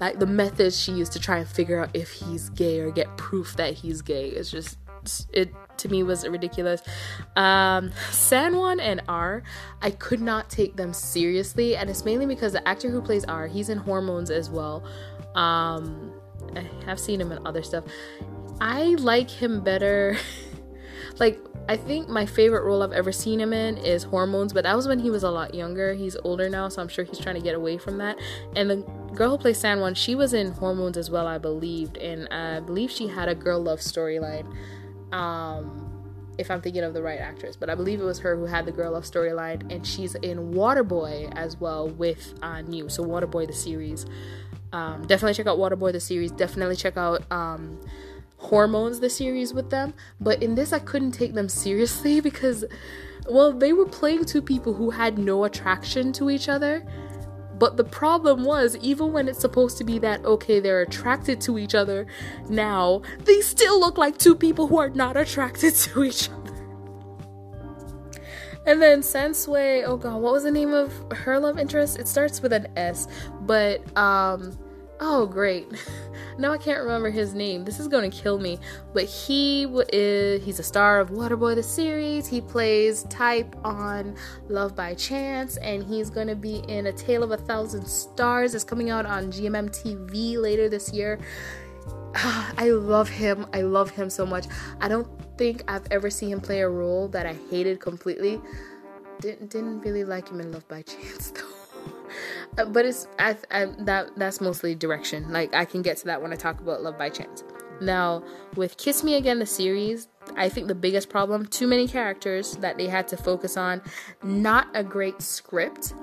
like 0.00 0.18
the 0.18 0.26
methods 0.26 0.80
she 0.80 0.92
used 0.92 1.12
to 1.12 1.20
try 1.20 1.38
and 1.38 1.46
figure 1.46 1.80
out 1.80 1.90
if 1.94 2.10
he's 2.10 2.48
gay 2.50 2.80
or 2.80 2.90
get 2.90 3.16
proof 3.16 3.56
that 3.56 3.74
he's 3.74 4.02
gay 4.02 4.28
is 4.28 4.50
just 4.50 4.78
it 5.32 5.52
to 5.78 5.88
me 5.88 6.02
was 6.02 6.26
ridiculous. 6.26 6.82
Um, 7.36 7.90
Sanwan 8.10 8.80
and 8.80 9.02
R, 9.08 9.42
I 9.80 9.90
could 9.90 10.20
not 10.20 10.50
take 10.50 10.76
them 10.76 10.92
seriously, 10.92 11.76
and 11.76 11.88
it's 11.88 12.04
mainly 12.04 12.26
because 12.26 12.52
the 12.52 12.66
actor 12.68 12.90
who 12.90 13.00
plays 13.00 13.24
R, 13.24 13.46
he's 13.46 13.68
in 13.68 13.78
Hormones 13.78 14.30
as 14.30 14.50
well. 14.50 14.84
Um, 15.34 16.12
I 16.54 16.68
have 16.84 17.00
seen 17.00 17.20
him 17.20 17.32
in 17.32 17.46
other 17.46 17.62
stuff. 17.62 17.84
I 18.60 18.96
like 18.98 19.30
him 19.30 19.62
better. 19.62 20.16
like 21.18 21.40
I 21.68 21.76
think 21.76 22.08
my 22.08 22.26
favorite 22.26 22.64
role 22.64 22.82
I've 22.82 22.92
ever 22.92 23.12
seen 23.12 23.40
him 23.40 23.52
in 23.52 23.78
is 23.78 24.02
Hormones, 24.02 24.52
but 24.52 24.64
that 24.64 24.74
was 24.74 24.88
when 24.88 24.98
he 24.98 25.10
was 25.10 25.22
a 25.22 25.30
lot 25.30 25.54
younger. 25.54 25.94
He's 25.94 26.16
older 26.24 26.48
now, 26.48 26.68
so 26.68 26.82
I'm 26.82 26.88
sure 26.88 27.04
he's 27.04 27.18
trying 27.18 27.36
to 27.36 27.40
get 27.40 27.54
away 27.54 27.78
from 27.78 27.98
that. 27.98 28.18
And 28.56 28.68
the 28.68 28.76
girl 29.14 29.30
who 29.30 29.38
plays 29.38 29.62
Sanwan, 29.62 29.96
she 29.96 30.14
was 30.14 30.34
in 30.34 30.52
Hormones 30.52 30.96
as 30.96 31.10
well, 31.10 31.26
I 31.26 31.38
believed, 31.38 31.96
and 31.96 32.28
I 32.28 32.60
believe 32.60 32.90
she 32.90 33.08
had 33.08 33.28
a 33.28 33.34
girl 33.34 33.60
love 33.62 33.80
storyline. 33.80 34.46
Um, 35.12 35.86
if 36.38 36.50
I'm 36.50 36.62
thinking 36.62 36.84
of 36.84 36.94
the 36.94 37.02
right 37.02 37.20
actress, 37.20 37.56
but 37.56 37.68
I 37.68 37.74
believe 37.74 38.00
it 38.00 38.04
was 38.04 38.18
her 38.20 38.36
who 38.36 38.46
had 38.46 38.64
the 38.64 38.72
girl 38.72 38.92
love 38.92 39.04
storyline, 39.04 39.70
and 39.72 39.86
she's 39.86 40.14
in 40.16 40.52
Waterboy 40.52 41.32
as 41.36 41.56
well 41.58 41.88
with 41.88 42.34
uh, 42.42 42.62
New. 42.62 42.88
So 42.88 43.04
Waterboy 43.04 43.46
the 43.46 43.52
series. 43.52 44.06
Um, 44.72 45.06
definitely 45.06 45.34
check 45.34 45.46
out 45.46 45.58
Waterboy 45.58 45.92
the 45.92 46.00
series. 46.00 46.30
Definitely 46.30 46.76
check 46.76 46.96
out 46.96 47.30
um, 47.32 47.80
hormones 48.40 49.00
the 49.00 49.10
series 49.10 49.52
with 49.52 49.68
them 49.68 49.92
but 50.18 50.42
in 50.42 50.54
this 50.54 50.72
i 50.72 50.78
couldn't 50.78 51.12
take 51.12 51.34
them 51.34 51.48
seriously 51.48 52.20
because 52.28 52.64
well 53.28 53.52
they 53.52 53.72
were 53.72 53.86
playing 53.86 54.24
two 54.24 54.42
people 54.42 54.72
who 54.72 54.90
had 54.90 55.18
no 55.18 55.44
attraction 55.44 56.12
to 56.12 56.30
each 56.30 56.48
other 56.48 56.84
but 57.60 57.76
the 57.76 57.84
problem 57.84 58.44
was 58.44 58.76
even 58.78 59.12
when 59.12 59.28
it's 59.28 59.38
supposed 59.38 59.78
to 59.78 59.84
be 59.84 59.98
that 60.00 60.24
okay 60.24 60.58
they're 60.58 60.80
attracted 60.80 61.40
to 61.40 61.58
each 61.58 61.76
other 61.76 62.06
now 62.48 63.00
they 63.24 63.40
still 63.40 63.78
look 63.78 63.96
like 63.96 64.18
two 64.18 64.34
people 64.34 64.66
who 64.66 64.78
are 64.78 64.90
not 64.90 65.16
attracted 65.16 65.74
to 65.86 66.02
each 66.02 66.28
other 66.28 66.40
and 68.66 68.80
then 68.80 69.00
Sansui, 69.00 69.84
oh 69.86 69.96
god, 69.96 70.20
what 70.20 70.34
was 70.34 70.42
the 70.42 70.50
name 70.50 70.74
of 70.74 70.92
her 71.12 71.40
love 71.40 71.58
interest? 71.58 71.98
It 71.98 72.06
starts 72.06 72.42
with 72.42 72.52
an 72.52 72.66
S, 72.76 73.08
but 73.40 73.80
um 73.96 74.58
oh 75.00 75.26
great. 75.26 75.66
Now 76.38 76.52
i 76.52 76.58
can't 76.58 76.80
remember 76.80 77.10
his 77.10 77.34
name. 77.34 77.66
This 77.66 77.78
is 77.78 77.86
going 77.86 78.10
to 78.10 78.16
kill 78.16 78.38
me. 78.38 78.58
But 78.94 79.04
he 79.04 79.64
is 79.92 80.42
he's 80.42 80.58
a 80.58 80.62
star 80.62 80.98
of 80.98 81.10
waterboy 81.10 81.54
the 81.54 81.62
series. 81.62 82.26
He 82.26 82.40
plays 82.40 83.02
type 83.04 83.54
on 83.62 84.16
love 84.48 84.74
by 84.74 84.94
chance 84.94 85.58
and 85.58 85.82
he's 85.82 86.08
going 86.08 86.28
to 86.28 86.36
be 86.36 86.62
in 86.66 86.86
a 86.86 86.92
tale 86.92 87.22
of 87.22 87.32
a 87.32 87.36
thousand 87.36 87.86
stars. 87.86 88.54
It's 88.54 88.64
coming 88.64 88.88
out 88.88 89.04
on 89.04 89.30
gmm 89.30 89.68
tv 89.68 90.40
later 90.40 90.70
this 90.70 90.94
year. 90.94 91.18
I 92.14 92.70
love 92.70 93.10
him. 93.10 93.46
I 93.52 93.60
love 93.60 93.90
him 93.90 94.08
so 94.08 94.24
much. 94.24 94.46
I 94.80 94.88
don't 94.88 95.08
think 95.36 95.62
i've 95.68 95.86
ever 95.90 96.08
seen 96.08 96.30
him 96.30 96.40
play 96.40 96.60
a 96.60 96.68
role 96.68 97.08
that 97.08 97.26
i 97.26 97.34
hated 97.50 97.80
completely. 97.80 98.40
Didn't 99.20 99.50
didn't 99.50 99.80
really 99.80 100.04
like 100.04 100.30
him 100.30 100.40
in 100.40 100.52
love 100.52 100.66
by 100.68 100.80
chance 100.82 101.30
though 101.36 101.59
but 102.56 102.84
it's 102.84 103.06
I, 103.18 103.36
I, 103.50 103.66
that 103.80 104.10
that's 104.16 104.40
mostly 104.40 104.74
direction. 104.74 105.32
Like 105.32 105.54
I 105.54 105.64
can 105.64 105.82
get 105.82 105.96
to 105.98 106.04
that 106.06 106.20
when 106.20 106.32
I 106.32 106.36
talk 106.36 106.60
about 106.60 106.82
Love 106.82 106.98
by 106.98 107.10
Chance. 107.10 107.44
Now 107.80 108.22
with 108.56 108.76
Kiss 108.76 109.02
Me 109.02 109.14
Again 109.14 109.38
the 109.38 109.46
series, 109.46 110.08
I 110.36 110.48
think 110.48 110.68
the 110.68 110.74
biggest 110.74 111.08
problem 111.08 111.46
too 111.46 111.66
many 111.66 111.88
characters 111.88 112.56
that 112.56 112.76
they 112.76 112.86
had 112.86 113.08
to 113.08 113.16
focus 113.16 113.56
on, 113.56 113.82
not 114.22 114.68
a 114.74 114.84
great 114.84 115.22
script. 115.22 115.94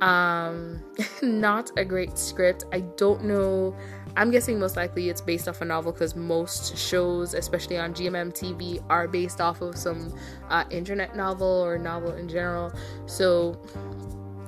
Um, 0.00 0.82
not 1.22 1.70
a 1.76 1.84
great 1.84 2.18
script. 2.18 2.64
I 2.72 2.80
don't 2.80 3.24
know. 3.24 3.74
I'm 4.16 4.30
guessing 4.30 4.60
most 4.60 4.76
likely 4.76 5.08
it's 5.08 5.20
based 5.20 5.48
off 5.48 5.60
a 5.60 5.64
novel 5.64 5.92
because 5.92 6.14
most 6.14 6.76
shows, 6.76 7.34
especially 7.34 7.78
on 7.78 7.94
GMM 7.94 8.32
TV, 8.32 8.84
are 8.88 9.08
based 9.08 9.40
off 9.40 9.60
of 9.60 9.76
some 9.76 10.14
uh, 10.50 10.64
internet 10.70 11.16
novel 11.16 11.46
or 11.46 11.78
novel 11.78 12.12
in 12.12 12.28
general. 12.28 12.72
So 13.06 13.58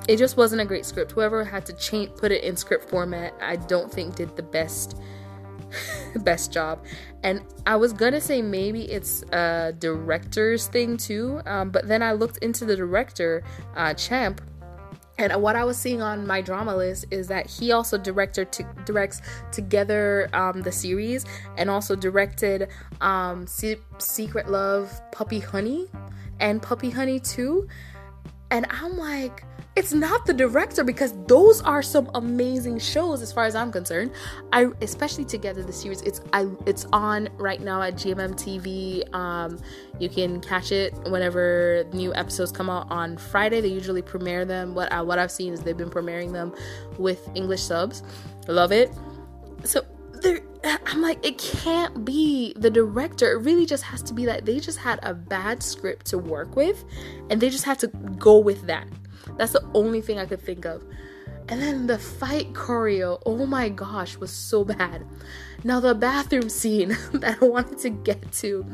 it 0.08 0.16
just 0.18 0.36
wasn't 0.36 0.60
a 0.60 0.64
great 0.64 0.84
script. 0.84 1.12
Whoever 1.12 1.44
had 1.44 1.66
to 1.66 1.72
change 1.74 2.14
put 2.16 2.32
it 2.32 2.44
in 2.44 2.56
script 2.56 2.88
format, 2.88 3.34
I 3.40 3.56
don't 3.56 3.92
think 3.92 4.16
did 4.16 4.36
the 4.36 4.42
best 4.42 4.98
best 6.16 6.52
job. 6.52 6.84
And 7.22 7.42
I 7.66 7.76
was 7.76 7.92
gonna 7.92 8.20
say 8.20 8.42
maybe 8.42 8.82
it's 8.82 9.22
a 9.32 9.74
director's 9.78 10.68
thing 10.68 10.96
too, 10.96 11.40
um, 11.46 11.70
but 11.70 11.88
then 11.88 12.02
I 12.02 12.12
looked 12.12 12.38
into 12.38 12.64
the 12.64 12.76
director, 12.76 13.42
uh, 13.74 13.94
Champ, 13.94 14.40
and 15.18 15.34
what 15.40 15.56
I 15.56 15.64
was 15.64 15.78
seeing 15.78 16.02
on 16.02 16.26
MyDramaList 16.26 17.06
is 17.10 17.26
that 17.28 17.46
he 17.46 17.72
also 17.72 17.96
directed 17.96 18.48
directs 18.84 19.22
together 19.50 20.28
um, 20.34 20.60
the 20.60 20.72
series 20.72 21.24
and 21.56 21.70
also 21.70 21.96
directed 21.96 22.68
um, 23.00 23.46
Se- 23.46 23.78
Secret 23.98 24.48
Love, 24.50 25.00
Puppy 25.12 25.40
Honey, 25.40 25.86
and 26.38 26.62
Puppy 26.62 26.90
Honey 26.90 27.18
too. 27.18 27.66
And 28.50 28.66
I'm 28.68 28.98
like, 28.98 29.42
it's 29.76 29.92
not 29.92 30.24
the 30.24 30.32
director 30.32 30.82
because 30.82 31.12
those 31.26 31.60
are 31.60 31.82
some 31.82 32.10
amazing 32.14 32.78
shows 32.78 33.20
as 33.20 33.30
far 33.30 33.44
as 33.44 33.54
I'm 33.54 33.70
concerned. 33.70 34.10
I 34.50 34.68
especially 34.80 35.26
together 35.26 35.62
the 35.62 35.72
series. 35.72 36.00
It's 36.00 36.22
I 36.32 36.46
it's 36.64 36.86
on 36.94 37.28
right 37.36 37.60
now 37.60 37.82
at 37.82 37.94
GMM 37.94 38.34
TV. 38.34 39.14
Um, 39.14 39.60
you 39.98 40.08
can 40.08 40.40
catch 40.40 40.72
it 40.72 40.94
whenever 41.10 41.84
new 41.92 42.14
episodes 42.14 42.52
come 42.52 42.70
out 42.70 42.90
on 42.90 43.18
Friday. 43.18 43.60
They 43.60 43.68
usually 43.68 44.00
premiere 44.00 44.46
them. 44.46 44.74
What 44.74 44.90
I, 44.90 45.02
what 45.02 45.18
I've 45.18 45.30
seen 45.30 45.52
is 45.52 45.60
they've 45.60 45.76
been 45.76 45.90
premiering 45.90 46.32
them 46.32 46.54
with 46.98 47.28
English 47.34 47.62
subs. 47.62 48.02
Love 48.48 48.72
it. 48.72 48.90
So 49.64 49.84
there 50.14 50.40
I'm 50.86 51.02
like, 51.02 51.24
it 51.24 51.36
can't 51.36 52.04
be 52.04 52.54
the 52.56 52.70
director. 52.70 53.30
It 53.32 53.42
really 53.42 53.66
just 53.66 53.84
has 53.84 54.02
to 54.02 54.14
be 54.14 54.24
that 54.24 54.46
they 54.46 54.58
just 54.58 54.78
had 54.78 54.98
a 55.02 55.12
bad 55.12 55.62
script 55.62 56.06
to 56.06 56.18
work 56.18 56.56
with 56.56 56.82
and 57.28 57.40
they 57.40 57.50
just 57.50 57.64
had 57.64 57.78
to 57.80 57.88
go 58.18 58.38
with 58.38 58.66
that. 58.66 58.86
That's 59.36 59.52
the 59.52 59.64
only 59.74 60.00
thing 60.00 60.18
I 60.18 60.26
could 60.26 60.40
think 60.40 60.64
of. 60.64 60.84
And 61.48 61.62
then 61.62 61.86
the 61.86 61.98
fight 61.98 62.52
choreo, 62.54 63.20
oh 63.24 63.46
my 63.46 63.68
gosh, 63.68 64.16
was 64.16 64.32
so 64.32 64.64
bad. 64.64 65.06
Now, 65.64 65.80
the 65.80 65.94
bathroom 65.94 66.48
scene 66.48 66.88
that 67.14 67.38
I 67.40 67.44
wanted 67.44 67.78
to 67.78 67.90
get 67.90 68.32
to. 68.34 68.64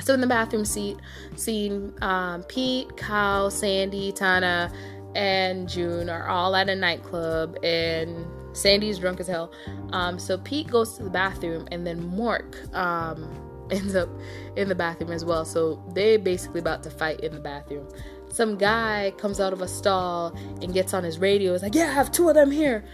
So, 0.00 0.14
in 0.14 0.20
the 0.20 0.26
bathroom 0.26 0.64
seat, 0.64 0.98
scene, 1.36 1.92
um, 2.02 2.42
Pete, 2.44 2.96
Kao, 2.96 3.48
Sandee, 3.48 4.12
Tada, 4.12 4.74
and 5.14 5.68
June 5.68 6.10
are 6.10 6.28
all 6.28 6.54
at 6.54 6.68
a 6.68 6.76
nightclub, 6.76 7.56
and 7.64 8.26
Sandee's 8.52 8.98
drunk 8.98 9.20
as 9.20 9.26
hell. 9.26 9.52
Um, 9.92 10.18
so 10.18 10.38
Pete 10.38 10.68
goes 10.68 10.96
to 10.96 11.04
the 11.04 11.10
bathroom, 11.10 11.68
and 11.70 11.86
then 11.86 12.02
Mork 12.12 12.72
um, 12.74 13.68
ends 13.70 13.94
up 13.94 14.08
in 14.56 14.68
the 14.68 14.74
bathroom 14.74 15.12
as 15.12 15.24
well. 15.24 15.44
So 15.44 15.82
they 15.94 16.16
basically 16.16 16.60
about 16.60 16.82
to 16.84 16.90
fight 16.90 17.20
in 17.20 17.32
the 17.32 17.40
bathroom. 17.40 17.88
Some 18.36 18.58
guy 18.58 19.14
comes 19.16 19.40
out 19.40 19.54
of 19.54 19.62
a 19.62 19.68
stall 19.68 20.36
and 20.60 20.74
gets 20.74 20.92
on 20.92 21.02
his 21.02 21.18
radio. 21.18 21.54
Is 21.54 21.62
like, 21.62 21.74
"Yeah, 21.74 21.88
I 21.88 21.92
have 21.92 22.12
two 22.12 22.28
of 22.28 22.34
them 22.34 22.50
here," 22.50 22.84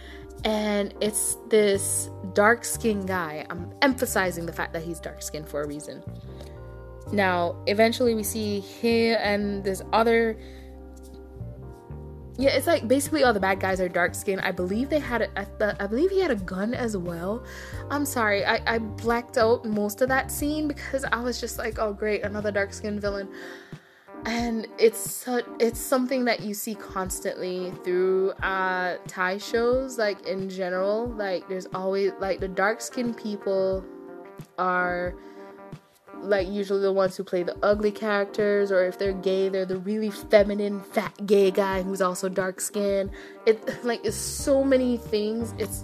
and 0.45 0.93
it's 1.01 1.35
this 1.49 2.09
dark 2.31 2.63
skinned 2.63 3.09
guy. 3.09 3.45
I'm 3.49 3.69
emphasizing 3.81 4.45
the 4.45 4.53
fact 4.53 4.71
that 4.71 4.83
he's 4.83 5.01
dark 5.01 5.21
skinned 5.21 5.49
for 5.49 5.61
a 5.61 5.67
reason. 5.67 6.01
Now, 7.11 7.61
eventually, 7.67 8.15
we 8.15 8.23
see 8.23 8.61
him 8.61 9.17
and 9.21 9.65
this 9.65 9.81
other 9.91 10.37
yeah, 12.37 12.49
it's 12.51 12.65
like 12.65 12.87
basically 12.87 13.23
all 13.23 13.33
the 13.33 13.39
bad 13.39 13.59
guys 13.59 13.81
are 13.81 13.89
dark 13.89 14.15
skinned. 14.15 14.41
I 14.41 14.51
believe 14.51 14.89
they 14.89 14.99
had 14.99 15.23
a, 15.23 15.39
I, 15.39 15.45
uh, 15.63 15.75
I 15.79 15.87
believe 15.87 16.09
he 16.09 16.19
had 16.19 16.31
a 16.31 16.35
gun 16.35 16.73
as 16.73 16.97
well. 16.97 17.43
I'm 17.91 18.05
sorry, 18.05 18.43
I, 18.43 18.61
I 18.65 18.77
blacked 18.79 19.37
out 19.37 19.65
most 19.65 20.01
of 20.01 20.07
that 20.07 20.31
scene 20.31 20.67
because 20.67 21.03
I 21.03 21.21
was 21.21 21.39
just 21.39 21.59
like, 21.59 21.77
oh 21.79 21.93
great, 21.93 22.23
another 22.23 22.49
dark 22.49 22.73
skinned 22.73 23.01
villain. 23.01 23.29
And 24.25 24.67
it's 24.77 24.97
such, 24.97 25.45
it's 25.59 25.79
something 25.79 26.25
that 26.25 26.39
you 26.41 26.53
see 26.53 26.75
constantly 26.75 27.73
through 27.83 28.31
uh 28.41 28.97
Thai 29.07 29.37
shows, 29.37 29.97
like 29.97 30.25
in 30.25 30.49
general. 30.49 31.07
Like 31.07 31.47
there's 31.49 31.67
always 31.73 32.13
like 32.19 32.39
the 32.39 32.47
dark 32.47 32.79
skinned 32.79 33.17
people 33.17 33.83
are 34.57 35.15
like 36.21 36.47
usually 36.47 36.81
the 36.81 36.91
ones 36.91 37.17
who 37.17 37.23
play 37.23 37.43
the 37.43 37.57
ugly 37.63 37.91
characters 37.91 38.71
or 38.71 38.85
if 38.85 38.97
they're 38.97 39.13
gay 39.13 39.49
they're 39.49 39.65
the 39.65 39.77
really 39.79 40.09
feminine 40.09 40.79
fat 40.79 41.13
gay 41.25 41.51
guy 41.51 41.81
who's 41.81 42.01
also 42.01 42.29
dark 42.29 42.61
skinned 42.61 43.09
it 43.45 43.83
like 43.83 43.99
it's 44.05 44.15
so 44.15 44.63
many 44.63 44.95
things 44.95 45.53
it's 45.57 45.83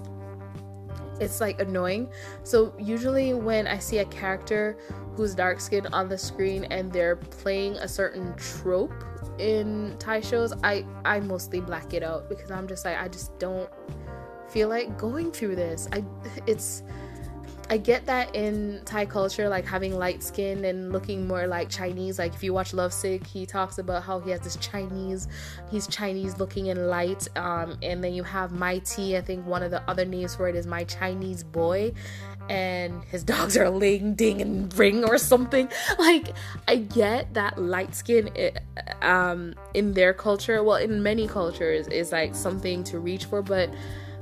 it's 1.19 1.41
like 1.41 1.60
annoying. 1.62 2.10
So 2.43 2.73
usually 2.77 3.34
when 3.34 3.67
i 3.67 3.77
see 3.77 3.99
a 3.99 4.05
character 4.05 4.77
who's 5.15 5.36
dark 5.36 5.60
skinned 5.60 5.88
on 5.91 6.10
the 6.10 6.17
screen 6.17 6.65
and 6.65 6.91
they're 6.91 7.15
playing 7.15 7.75
a 7.77 7.88
certain 7.88 8.36
trope 8.36 8.93
in 9.38 9.95
thai 9.99 10.19
shows 10.21 10.53
i 10.63 10.86
i 11.05 11.19
mostly 11.19 11.62
black 11.62 11.93
it 11.93 12.03
out 12.03 12.27
because 12.29 12.51
i'm 12.51 12.67
just 12.67 12.86
like 12.86 12.97
i 12.97 13.08
just 13.08 13.38
don't 13.39 13.69
feel 14.49 14.67
like 14.67 14.97
going 14.97 15.32
through 15.32 15.55
this. 15.55 15.88
I 15.93 16.03
it's 16.47 16.84
I 17.71 17.77
get 17.77 18.08
that 18.08 18.36
in 18.36 18.82
Thai 18.84 19.05
culture, 19.05 19.47
like 19.47 19.63
having 19.63 19.95
light 19.95 20.23
skin 20.23 20.65
and 20.65 20.91
looking 20.91 21.27
more 21.27 21.45
like 21.45 21.69
Chinese. 21.69 22.17
Like 22.17 22.34
if 22.34 22.43
you 22.43 22.51
watch 22.51 22.73
Lovesick, 22.73 23.27
he 23.27 23.45
talks 23.45 23.77
about 23.77 24.01
how 24.01 24.19
he 24.19 24.32
has 24.32 24.41
this 24.41 24.55
Chinese, 24.55 25.27
he's 25.69 25.86
Chinese 25.86 26.39
looking 26.39 26.69
and 26.69 26.88
light. 26.88 27.27
Um, 27.38 27.77
and 27.84 28.03
then 28.03 28.13
you 28.13 28.23
have 28.23 28.51
Mai 28.51 28.82
I 28.97 29.21
think 29.21 29.45
one 29.45 29.62
of 29.62 29.69
the 29.69 29.88
other 29.88 30.03
names 30.03 30.36
for 30.36 30.49
it 30.49 30.55
is 30.55 30.65
my 30.65 30.84
Chinese 30.84 31.43
boy, 31.43 31.93
and 32.49 33.03
his 33.03 33.23
dogs 33.34 33.55
are 33.55 33.69
Ling, 33.69 34.15
Ding, 34.15 34.41
and 34.41 34.73
Ring 34.77 35.03
or 35.03 35.17
something. 35.17 35.69
Like 35.99 36.34
I 36.67 36.77
get 36.77 37.34
that 37.36 37.62
light 37.62 37.93
skin, 37.93 38.32
eh, 38.36 38.51
um, 39.01 39.53
in 39.73 39.93
their 39.93 40.13
culture, 40.13 40.63
well, 40.63 40.77
in 40.77 41.03
many 41.03 41.27
cultures, 41.27 41.88
is 41.88 42.12
like 42.12 42.34
something 42.34 42.84
to 42.86 42.99
reach 42.99 43.25
for, 43.25 43.41
but 43.41 43.69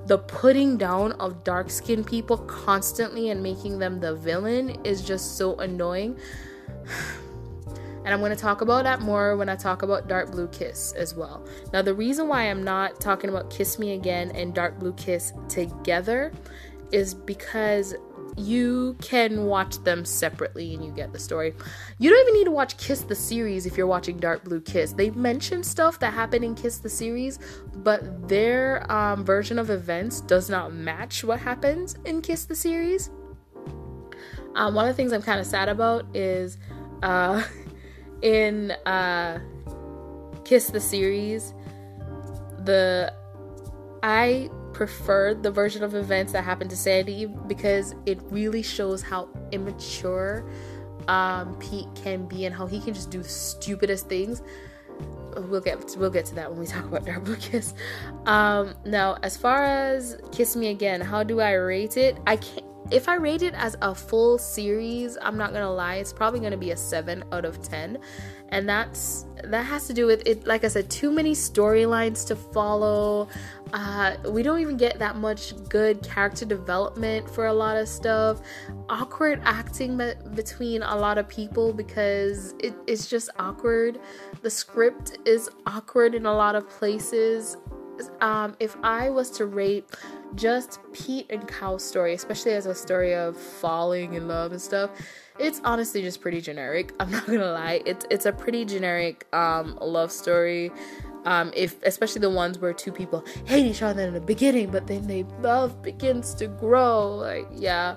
the 0.07 0.17
putting 0.17 0.77
down 0.77 1.11
of 1.13 1.43
dark 1.43 1.69
skinned 1.69 2.07
people 2.07 2.37
constantly 2.37 3.29
and 3.29 3.43
making 3.43 3.77
them 3.77 3.99
the 3.99 4.15
villain 4.15 4.69
is 4.85 5.01
just 5.01 5.37
so 5.37 5.55
annoying. 5.57 6.17
And 8.05 8.13
I'm 8.13 8.21
going 8.21 8.33
to 8.33 8.41
talk 8.41 8.61
about 8.61 8.85
that 8.85 9.01
more 9.01 9.35
when 9.35 9.49
I 9.49 9.57
talk 9.57 9.81
about 9.81 10.07
Dark 10.07 10.31
Blue 10.31 10.47
Kiss 10.47 10.93
as 10.93 11.13
well. 11.13 11.45
Now, 11.73 11.81
the 11.81 11.93
reason 11.93 12.29
why 12.29 12.43
I'm 12.43 12.63
not 12.63 13.01
talking 13.01 13.29
about 13.29 13.49
Kiss 13.49 13.77
Me 13.79 13.95
Again 13.95 14.31
and 14.31 14.53
Dark 14.53 14.79
Blue 14.79 14.93
Kiss 14.93 15.33
together 15.49 16.31
is 16.93 17.13
because 17.13 17.95
you 18.37 18.95
can 19.01 19.45
watch 19.45 19.77
them 19.83 20.05
separately 20.05 20.73
and 20.73 20.85
you 20.85 20.91
get 20.91 21.11
the 21.11 21.19
story. 21.19 21.53
You 21.97 22.09
don't 22.09 22.21
even 22.21 22.33
need 22.35 22.45
to 22.45 22.51
watch 22.51 22.77
Kiss 22.77 23.01
the 23.01 23.15
series 23.15 23.65
if 23.65 23.75
you're 23.75 23.87
watching 23.87 24.17
Dark 24.17 24.43
Blue 24.43 24.61
Kiss. 24.61 24.93
They 24.93 25.09
mention 25.09 25.63
stuff 25.63 25.99
that 25.99 26.13
happened 26.13 26.45
in 26.45 26.53
Kiss 26.53 26.77
the 26.77 26.89
series, 26.89 27.39
but 27.77 28.27
their 28.27 28.89
um, 28.91 29.25
version 29.25 29.57
of 29.57 29.69
events 29.69 30.21
does 30.21 30.49
not 30.49 30.71
match 30.71 31.23
what 31.23 31.39
happens 31.39 31.95
in 32.05 32.21
Kiss 32.21 32.45
the 32.45 32.55
series. 32.55 33.09
Um, 34.55 34.75
one 34.75 34.87
of 34.87 34.93
the 34.93 34.97
things 34.97 35.13
I'm 35.13 35.21
kind 35.21 35.39
of 35.39 35.45
sad 35.45 35.67
about 35.67 36.05
is 36.15 36.57
uh, 37.01 37.43
in 38.21 38.71
uh, 38.85 39.39
Kiss 40.45 40.67
the 40.67 40.79
series, 40.79 41.53
the 42.59 43.13
I 44.03 44.49
preferred 44.77 45.41
the 45.41 45.49
version 45.49 45.83
of 45.83 45.95
events 45.95 46.33
that 46.33 46.43
happened 46.43 46.69
to 46.69 46.75
Sandee 46.75 47.25
because 47.47 47.95
it 48.05 48.19
really 48.29 48.61
shows 48.61 49.01
how 49.01 49.27
immature 49.51 50.47
um, 51.07 51.55
Pete 51.55 51.87
can 51.95 52.27
be 52.27 52.45
and 52.45 52.53
how 52.53 52.67
he 52.67 52.79
can 52.79 52.93
just 52.93 53.09
do 53.09 53.23
the 53.23 53.27
stupidest 53.27 54.07
things. 54.07 54.43
We'll 55.35 55.61
get 55.61 55.95
we'll 55.97 56.11
get 56.11 56.25
to 56.25 56.35
that 56.35 56.51
when 56.51 56.59
we 56.59 56.67
talk 56.75 56.85
about 56.85 57.05
Dark 57.05 57.23
Blue 57.23 57.37
Kiss. 57.37 57.73
Um, 58.27 58.75
now, 58.85 59.17
as 59.23 59.35
far 59.35 59.63
as 59.63 60.21
Kiss 60.31 60.55
Me 60.55 60.67
Again, 60.67 61.01
how 61.01 61.23
do 61.23 61.41
I 61.41 61.53
rate 61.53 61.97
it? 61.97 62.19
I 62.27 62.37
can't. 62.37 62.65
If 62.91 63.09
I 63.09 63.15
rate 63.15 63.41
it 63.41 63.55
as 63.55 63.75
a 63.81 63.95
full 63.95 64.37
series, 64.37 65.17
I'm 65.21 65.37
not 65.37 65.53
gonna 65.53 65.73
lie, 65.73 65.95
it's 65.95 66.13
probably 66.13 66.39
gonna 66.39 66.55
be 66.55 66.69
a 66.69 66.77
seven 66.77 67.23
out 67.31 67.45
of 67.45 67.63
ten 67.63 67.97
and 68.49 68.67
that's 68.67 69.25
that 69.43 69.63
has 69.63 69.87
to 69.87 69.93
do 69.93 70.05
with 70.05 70.25
it 70.25 70.45
like 70.47 70.63
i 70.63 70.67
said 70.67 70.89
too 70.89 71.11
many 71.11 71.33
storylines 71.33 72.25
to 72.25 72.35
follow 72.35 73.27
uh, 73.73 74.15
we 74.29 74.43
don't 74.43 74.59
even 74.59 74.77
get 74.77 74.99
that 74.99 75.15
much 75.15 75.53
good 75.69 76.01
character 76.03 76.45
development 76.45 77.29
for 77.29 77.47
a 77.47 77.53
lot 77.53 77.77
of 77.77 77.87
stuff 77.87 78.41
awkward 78.89 79.41
acting 79.43 79.97
be- 79.97 80.13
between 80.35 80.81
a 80.83 80.95
lot 80.95 81.17
of 81.17 81.27
people 81.27 81.73
because 81.73 82.53
it, 82.59 82.73
it's 82.87 83.07
just 83.07 83.29
awkward 83.39 83.99
the 84.41 84.49
script 84.49 85.17
is 85.25 85.49
awkward 85.65 86.15
in 86.15 86.25
a 86.25 86.33
lot 86.33 86.55
of 86.55 86.67
places 86.69 87.57
um, 88.21 88.55
if 88.59 88.75
i 88.83 89.09
was 89.09 89.29
to 89.29 89.45
rate 89.45 89.85
just 90.35 90.79
pete 90.93 91.25
and 91.29 91.47
Kao's 91.47 91.83
story 91.83 92.13
especially 92.13 92.51
as 92.51 92.65
a 92.65 92.75
story 92.75 93.15
of 93.15 93.37
falling 93.37 94.13
in 94.13 94.27
love 94.27 94.51
and 94.51 94.61
stuff 94.61 94.91
it's 95.39 95.61
honestly 95.63 96.01
just 96.01 96.21
pretty 96.21 96.41
generic. 96.41 96.93
I'm 96.99 97.11
not 97.11 97.25
gonna 97.25 97.51
lie. 97.51 97.81
It's 97.85 98.05
it's 98.09 98.25
a 98.25 98.31
pretty 98.31 98.65
generic 98.65 99.27
um, 99.33 99.77
love 99.81 100.11
story. 100.11 100.71
Um, 101.25 101.51
if 101.55 101.81
especially 101.83 102.21
the 102.21 102.29
ones 102.29 102.59
where 102.59 102.73
two 102.73 102.91
people 102.91 103.25
hate 103.45 103.65
each 103.65 103.81
other 103.81 104.01
in 104.03 104.13
the 104.13 104.21
beginning, 104.21 104.71
but 104.71 104.87
then 104.87 105.07
they 105.07 105.23
love 105.41 105.81
begins 105.81 106.33
to 106.35 106.47
grow. 106.47 107.15
Like 107.15 107.47
yeah, 107.53 107.95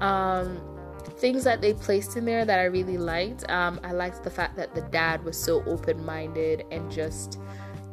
um, 0.00 0.60
things 1.18 1.44
that 1.44 1.60
they 1.60 1.74
placed 1.74 2.16
in 2.16 2.24
there 2.24 2.44
that 2.44 2.58
I 2.58 2.64
really 2.64 2.98
liked. 2.98 3.48
Um, 3.50 3.80
I 3.82 3.92
liked 3.92 4.22
the 4.22 4.30
fact 4.30 4.56
that 4.56 4.74
the 4.74 4.82
dad 4.82 5.24
was 5.24 5.36
so 5.36 5.62
open 5.64 6.04
minded 6.04 6.64
and 6.70 6.90
just, 6.90 7.38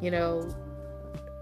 you 0.01 0.11
know, 0.11 0.47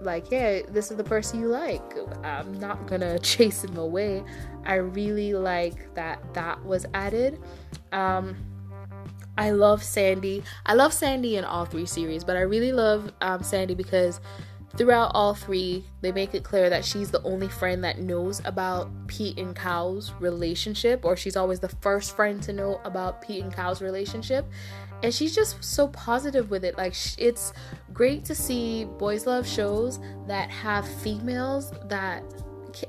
like, 0.02 0.32
yeah, 0.32 0.62
this 0.70 0.92
is 0.92 0.98
the 0.98 1.04
person 1.04 1.40
you 1.42 1.48
like. 1.48 1.82
I'm 2.24 2.54
not 2.60 2.88
gonna 2.88 3.20
chase 3.20 3.64
him 3.64 3.78
away. 3.78 4.24
I 4.66 4.76
really 4.76 5.34
like 5.34 5.94
that 5.96 6.34
that 6.34 6.64
was 6.66 6.86
added. 6.94 7.40
Um, 7.92 8.36
I 9.38 9.52
love 9.52 9.82
Sandee. 9.82 10.44
I 10.66 10.74
love 10.74 10.92
Sandee 10.92 11.38
in 11.38 11.44
all 11.44 11.66
three 11.66 11.86
series, 11.86 12.24
but 12.24 12.38
I 12.38 12.42
really 12.42 12.72
love 12.72 13.12
um, 13.22 13.40
Sandee 13.42 13.76
because 13.76 14.22
throughout 14.78 15.12
all 15.14 15.34
three, 15.34 15.86
they 16.02 16.12
make 16.12 16.34
it 16.34 16.44
clear 16.44 16.70
that 16.70 16.86
she's 16.86 17.12
the 17.12 17.22
only 17.24 17.48
friend 17.48 17.84
that 17.84 18.00
knows 18.00 18.42
about 18.46 18.90
Pete 19.08 19.38
and 19.38 19.56
Kao's 19.56 20.14
relationship, 20.20 21.04
or 21.04 21.16
she's 21.16 21.36
always 21.36 21.60
the 21.60 21.70
first 21.70 22.16
friend 22.16 22.42
to 22.44 22.54
know 22.54 22.80
about 22.84 23.22
Pete 23.22 23.44
and 23.44 23.54
Kao's 23.54 23.82
relationship 23.82 24.46
and 25.04 25.14
she's 25.14 25.36
just 25.36 25.62
so 25.64 25.90
positive 25.90 26.50
with 26.50 26.64
it 26.64 26.78
like 26.78 26.96
it's 27.18 27.54
great 27.92 28.24
to 28.26 28.34
see 28.34 28.86
boys 28.86 29.28
love 29.28 29.46
shows 29.46 30.00
that 30.28 30.50
have 30.50 30.88
females 31.02 31.74
that 31.86 32.24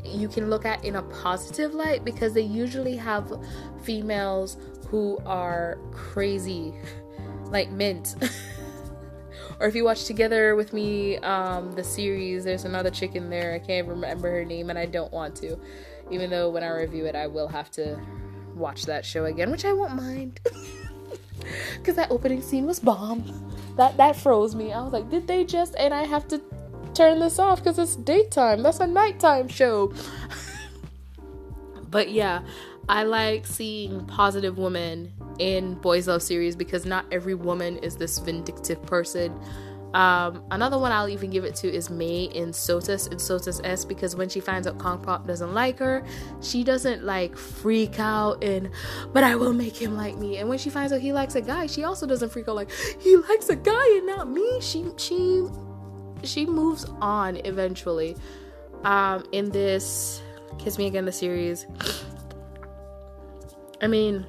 you 0.04 0.28
can 0.28 0.48
look 0.48 0.64
at 0.64 0.82
in 0.84 0.96
a 0.96 1.02
positive 1.02 1.74
light 1.74 2.04
because 2.04 2.32
they 2.32 2.40
usually 2.40 2.96
have 2.96 3.30
females 3.82 4.56
who 4.84 5.18
are 5.26 5.78
crazy 5.92 6.74
like 7.46 7.70
mint 7.70 8.16
or 9.60 9.66
if 9.66 9.74
you 9.74 9.84
watch 9.84 10.04
together 10.04 10.56
with 10.56 10.72
me 10.72 11.16
um 11.18 11.72
the 11.72 11.84
series 11.84 12.44
there's 12.44 12.64
another 12.64 12.90
chick 12.90 13.14
in 13.14 13.30
there 13.30 13.54
i 13.54 13.58
can't 13.58 13.86
remember 13.86 14.30
her 14.30 14.44
name 14.44 14.70
and 14.70 14.78
i 14.78 14.86
don't 14.86 15.12
want 15.12 15.34
to 15.34 15.58
Even 16.10 16.30
though 16.30 16.50
when 16.50 16.62
I 16.62 16.68
review 16.68 17.06
it, 17.06 17.14
I 17.14 17.26
will 17.26 17.48
have 17.48 17.70
to 17.72 17.98
watch 18.54 18.84
that 18.86 19.04
show 19.04 19.24
again, 19.24 19.50
which 19.50 19.64
I 19.64 19.72
won't 19.72 19.94
mind. 19.94 20.40
Cause 21.84 21.96
that 21.96 22.10
opening 22.10 22.40
scene 22.40 22.66
was 22.66 22.80
bomb. 22.80 23.52
That 23.76 23.96
that 23.96 24.16
froze 24.16 24.54
me. 24.54 24.72
I 24.72 24.82
was 24.82 24.92
like, 24.92 25.10
did 25.10 25.26
they 25.26 25.44
just? 25.44 25.74
And 25.76 25.92
I 25.92 26.04
have 26.04 26.26
to 26.28 26.40
turn 26.94 27.18
this 27.18 27.38
off 27.38 27.62
because 27.62 27.78
it's 27.78 27.96
daytime. 27.96 28.62
That's 28.62 28.80
a 28.80 28.86
nighttime 28.86 29.48
show. 29.48 29.92
but 31.90 32.10
yeah, 32.10 32.42
I 32.88 33.04
like 33.04 33.46
seeing 33.46 34.04
positive 34.06 34.58
women 34.58 35.12
in 35.38 35.74
boys 35.74 36.06
love 36.06 36.22
series 36.22 36.54
because 36.54 36.84
not 36.84 37.06
every 37.10 37.34
woman 37.34 37.78
is 37.78 37.96
this 37.96 38.18
vindictive 38.18 38.82
person 38.82 39.38
um, 39.94 40.42
another 40.50 40.76
one 40.76 40.90
I'll 40.90 41.08
even 41.08 41.30
give 41.30 41.44
it 41.44 41.54
to 41.56 41.72
is 41.72 41.88
May 41.88 42.24
in 42.24 42.52
SOTUS 42.52 43.06
in 43.12 43.18
SOTUS 43.18 43.60
S 43.62 43.84
because 43.84 44.16
when 44.16 44.28
she 44.28 44.40
finds 44.40 44.66
out 44.66 44.76
Kongpob 44.76 45.24
doesn't 45.24 45.54
like 45.54 45.78
her, 45.78 46.04
she 46.42 46.64
doesn't 46.64 47.04
like 47.04 47.36
freak 47.36 48.00
out 48.00 48.42
and 48.42 48.70
but 49.12 49.22
I 49.22 49.36
will 49.36 49.52
make 49.52 49.76
him 49.76 49.96
like 49.96 50.16
me. 50.16 50.38
And 50.38 50.48
when 50.48 50.58
she 50.58 50.68
finds 50.68 50.92
out 50.92 51.00
he 51.00 51.12
likes 51.12 51.36
a 51.36 51.40
guy, 51.40 51.68
she 51.68 51.84
also 51.84 52.06
doesn't 52.06 52.30
freak 52.30 52.48
out 52.48 52.56
like 52.56 52.72
he 53.00 53.16
likes 53.16 53.48
a 53.50 53.56
guy 53.56 53.96
and 53.96 54.06
not 54.06 54.28
me. 54.28 54.60
She 54.60 54.84
she 54.96 55.46
she 56.24 56.44
moves 56.44 56.84
on 57.00 57.36
eventually. 57.44 58.16
Um, 58.82 59.24
in 59.30 59.50
this 59.50 60.20
Kiss 60.58 60.76
Me 60.76 60.88
Again 60.88 61.04
the 61.04 61.12
series. 61.12 61.66
I 63.84 63.86
mean, 63.86 64.24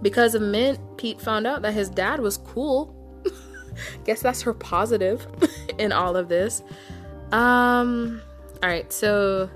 because 0.00 0.36
of 0.36 0.42
Mint, 0.42 0.78
Pete 0.96 1.20
found 1.20 1.44
out 1.44 1.62
that 1.62 1.74
his 1.74 1.88
dad 1.88 2.20
was 2.20 2.36
cool 2.36 2.94
guess 4.04 4.20
that's 4.20 4.42
her 4.42 4.54
positive 4.54 5.26
in 5.78 5.92
all 5.92 6.16
of 6.16 6.28
this. 6.28 6.62
Um, 7.32 8.22
all 8.62 8.68
right, 8.68 8.92
so 8.92 9.50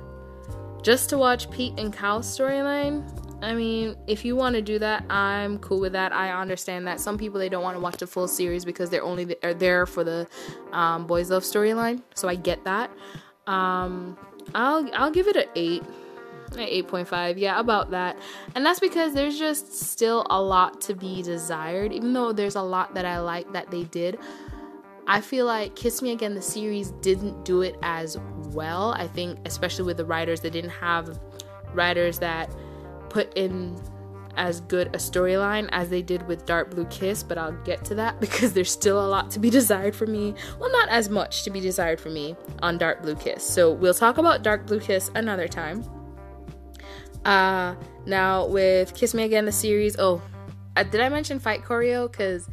just 0.82 1.10
to 1.10 1.18
watch 1.18 1.50
Pete 1.50 1.78
and 1.78 1.92
Kao's 1.92 2.26
storyline. 2.26 3.08
I 3.42 3.54
mean, 3.54 3.96
if 4.06 4.24
you 4.24 4.36
want 4.36 4.54
to 4.54 4.62
do 4.62 4.78
that, 4.78 5.04
I'm 5.10 5.58
cool 5.58 5.80
with 5.80 5.92
that. 5.92 6.12
I 6.12 6.30
understand 6.30 6.86
that 6.86 7.00
some 7.00 7.18
people 7.18 7.40
they 7.40 7.48
don't 7.48 7.62
want 7.62 7.76
to 7.76 7.80
watch 7.80 7.96
the 7.96 8.06
full 8.06 8.28
series 8.28 8.64
because 8.64 8.88
they're 8.90 9.02
only 9.02 9.34
are 9.42 9.54
there 9.54 9.84
for 9.84 10.04
the 10.04 10.28
um, 10.72 11.06
boys 11.06 11.30
love 11.30 11.42
storyline. 11.42 12.02
So 12.14 12.28
I 12.28 12.36
get 12.36 12.62
that. 12.64 12.90
Um, 13.48 14.16
I'll 14.54 14.88
I'll 14.94 15.10
give 15.10 15.26
it 15.26 15.34
an 15.36 15.46
eight. 15.56 15.82
8.5 16.60 17.38
yeah 17.38 17.58
about 17.58 17.90
that 17.90 18.18
and 18.54 18.64
that's 18.64 18.80
because 18.80 19.14
there's 19.14 19.38
just 19.38 19.72
still 19.72 20.26
a 20.30 20.40
lot 20.40 20.80
to 20.82 20.94
be 20.94 21.22
desired 21.22 21.92
even 21.92 22.12
though 22.12 22.32
there's 22.32 22.56
a 22.56 22.62
lot 22.62 22.94
that 22.94 23.04
i 23.04 23.18
like 23.18 23.50
that 23.52 23.70
they 23.70 23.84
did 23.84 24.18
i 25.06 25.20
feel 25.20 25.46
like 25.46 25.74
kiss 25.76 26.02
me 26.02 26.12
again 26.12 26.34
the 26.34 26.42
series 26.42 26.90
didn't 27.02 27.44
do 27.44 27.62
it 27.62 27.76
as 27.82 28.18
well 28.48 28.92
i 28.96 29.06
think 29.06 29.38
especially 29.46 29.84
with 29.84 29.96
the 29.96 30.04
writers 30.04 30.40
they 30.40 30.50
didn't 30.50 30.70
have 30.70 31.20
writers 31.74 32.18
that 32.18 32.50
put 33.08 33.32
in 33.36 33.76
as 34.36 34.60
good 34.62 34.88
a 34.88 34.98
storyline 34.98 35.68
as 35.72 35.90
they 35.90 36.02
did 36.02 36.26
with 36.26 36.46
Dark 36.46 36.70
Blue 36.70 36.86
Kiss, 36.86 37.22
but 37.22 37.36
I'll 37.36 37.52
get 37.64 37.84
to 37.86 37.94
that 37.96 38.20
because 38.20 38.52
there's 38.52 38.70
still 38.70 39.04
a 39.04 39.08
lot 39.08 39.30
to 39.32 39.38
be 39.38 39.50
desired 39.50 39.94
for 39.94 40.06
me. 40.06 40.34
Well, 40.58 40.70
not 40.72 40.88
as 40.88 41.08
much 41.08 41.44
to 41.44 41.50
be 41.50 41.60
desired 41.60 42.00
for 42.00 42.10
me 42.10 42.36
on 42.62 42.78
Dark 42.78 43.02
Blue 43.02 43.14
Kiss. 43.14 43.42
So 43.42 43.72
we'll 43.72 43.94
talk 43.94 44.18
about 44.18 44.42
Dark 44.42 44.66
Blue 44.66 44.80
Kiss 44.80 45.10
another 45.14 45.48
time. 45.48 45.84
Uh, 47.24 47.74
now 48.06 48.46
with 48.46 48.94
Kiss 48.94 49.14
Me 49.14 49.22
Again, 49.22 49.44
the 49.44 49.52
series. 49.52 49.96
Oh, 49.98 50.20
uh, 50.76 50.82
did 50.82 51.00
I 51.00 51.08
mention 51.08 51.38
fight 51.38 51.62
choreo? 51.62 52.10
Because 52.10 52.48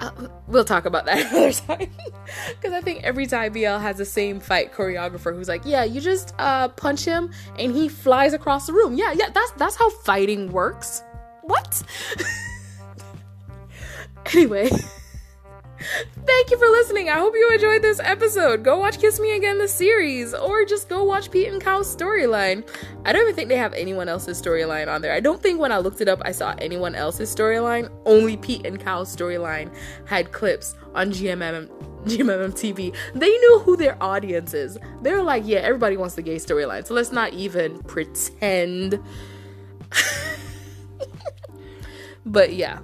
uh, 0.00 0.10
we'll 0.46 0.64
talk 0.64 0.84
about 0.84 1.06
that 1.06 1.18
another 1.32 1.52
time. 1.52 1.90
Because 2.48 2.72
I 2.72 2.80
think 2.80 3.04
every 3.04 3.26
time 3.26 3.52
BL 3.52 3.78
has 3.78 3.96
the 3.96 4.04
same 4.04 4.40
fight 4.40 4.72
choreographer 4.72 5.34
who's 5.34 5.48
like, 5.48 5.62
yeah, 5.64 5.84
you 5.84 6.00
just 6.00 6.34
uh, 6.38 6.68
punch 6.68 7.04
him 7.04 7.30
and 7.58 7.72
he 7.72 7.88
flies 7.88 8.32
across 8.32 8.66
the 8.66 8.72
room. 8.72 8.94
Yeah, 8.94 9.12
yeah, 9.12 9.30
that's 9.30 9.50
that's 9.52 9.76
how 9.76 9.90
fighting 9.90 10.52
works. 10.52 11.02
What? 11.42 11.82
anyway. 14.34 14.70
Thank 16.26 16.50
you 16.50 16.58
for 16.58 16.66
listening. 16.66 17.08
I 17.08 17.18
hope 17.18 17.34
you 17.34 17.50
enjoyed 17.52 17.82
this 17.82 18.00
episode. 18.00 18.64
Go 18.64 18.78
watch 18.78 18.98
Kiss 18.98 19.20
Me 19.20 19.36
Again, 19.36 19.58
the 19.58 19.68
series, 19.68 20.34
or 20.34 20.64
just 20.64 20.88
go 20.88 21.04
watch 21.04 21.30
Pete 21.30 21.48
and 21.48 21.62
Kao's 21.62 21.94
storyline. 21.94 22.68
I 23.04 23.12
don't 23.12 23.22
even 23.22 23.34
think 23.34 23.48
they 23.48 23.56
have 23.56 23.72
anyone 23.74 24.08
else's 24.08 24.40
storyline 24.40 24.92
on 24.92 25.02
there. 25.02 25.12
I 25.12 25.20
don't 25.20 25.40
think 25.40 25.60
when 25.60 25.70
I 25.70 25.78
looked 25.78 26.00
it 26.00 26.08
up, 26.08 26.20
I 26.24 26.32
saw 26.32 26.54
anyone 26.58 26.94
else's 26.94 27.34
storyline. 27.34 27.90
Only 28.06 28.36
Pete 28.36 28.66
and 28.66 28.80
Kao's 28.80 29.14
storyline 29.14 29.74
had 30.06 30.32
clips 30.32 30.74
on 30.94 31.12
GMM. 31.12 31.68
GMM 32.04 32.52
TV. 32.52 32.94
They 33.14 33.28
knew 33.28 33.58
who 33.64 33.76
their 33.76 34.02
audience 34.02 34.54
is. 34.54 34.78
They're 35.02 35.22
like, 35.22 35.42
yeah, 35.46 35.58
everybody 35.58 35.96
wants 35.96 36.14
the 36.14 36.22
gay 36.22 36.36
storyline, 36.36 36.86
so 36.86 36.94
let's 36.94 37.12
not 37.12 37.34
even 37.34 37.82
pretend. 37.82 38.98
but 42.26 42.54
yeah. 42.54 42.78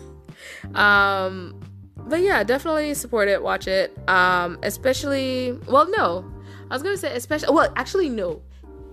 um 0.74 1.60
but 2.06 2.20
yeah, 2.20 2.42
definitely 2.44 2.94
support 2.94 3.28
it, 3.28 3.42
watch 3.42 3.66
it. 3.66 3.96
Um, 4.08 4.58
especially, 4.62 5.52
well, 5.66 5.88
no, 5.90 6.24
I 6.70 6.74
was 6.74 6.82
gonna 6.82 6.96
say 6.96 7.14
especially. 7.14 7.54
Well, 7.54 7.72
actually, 7.76 8.08
no. 8.08 8.42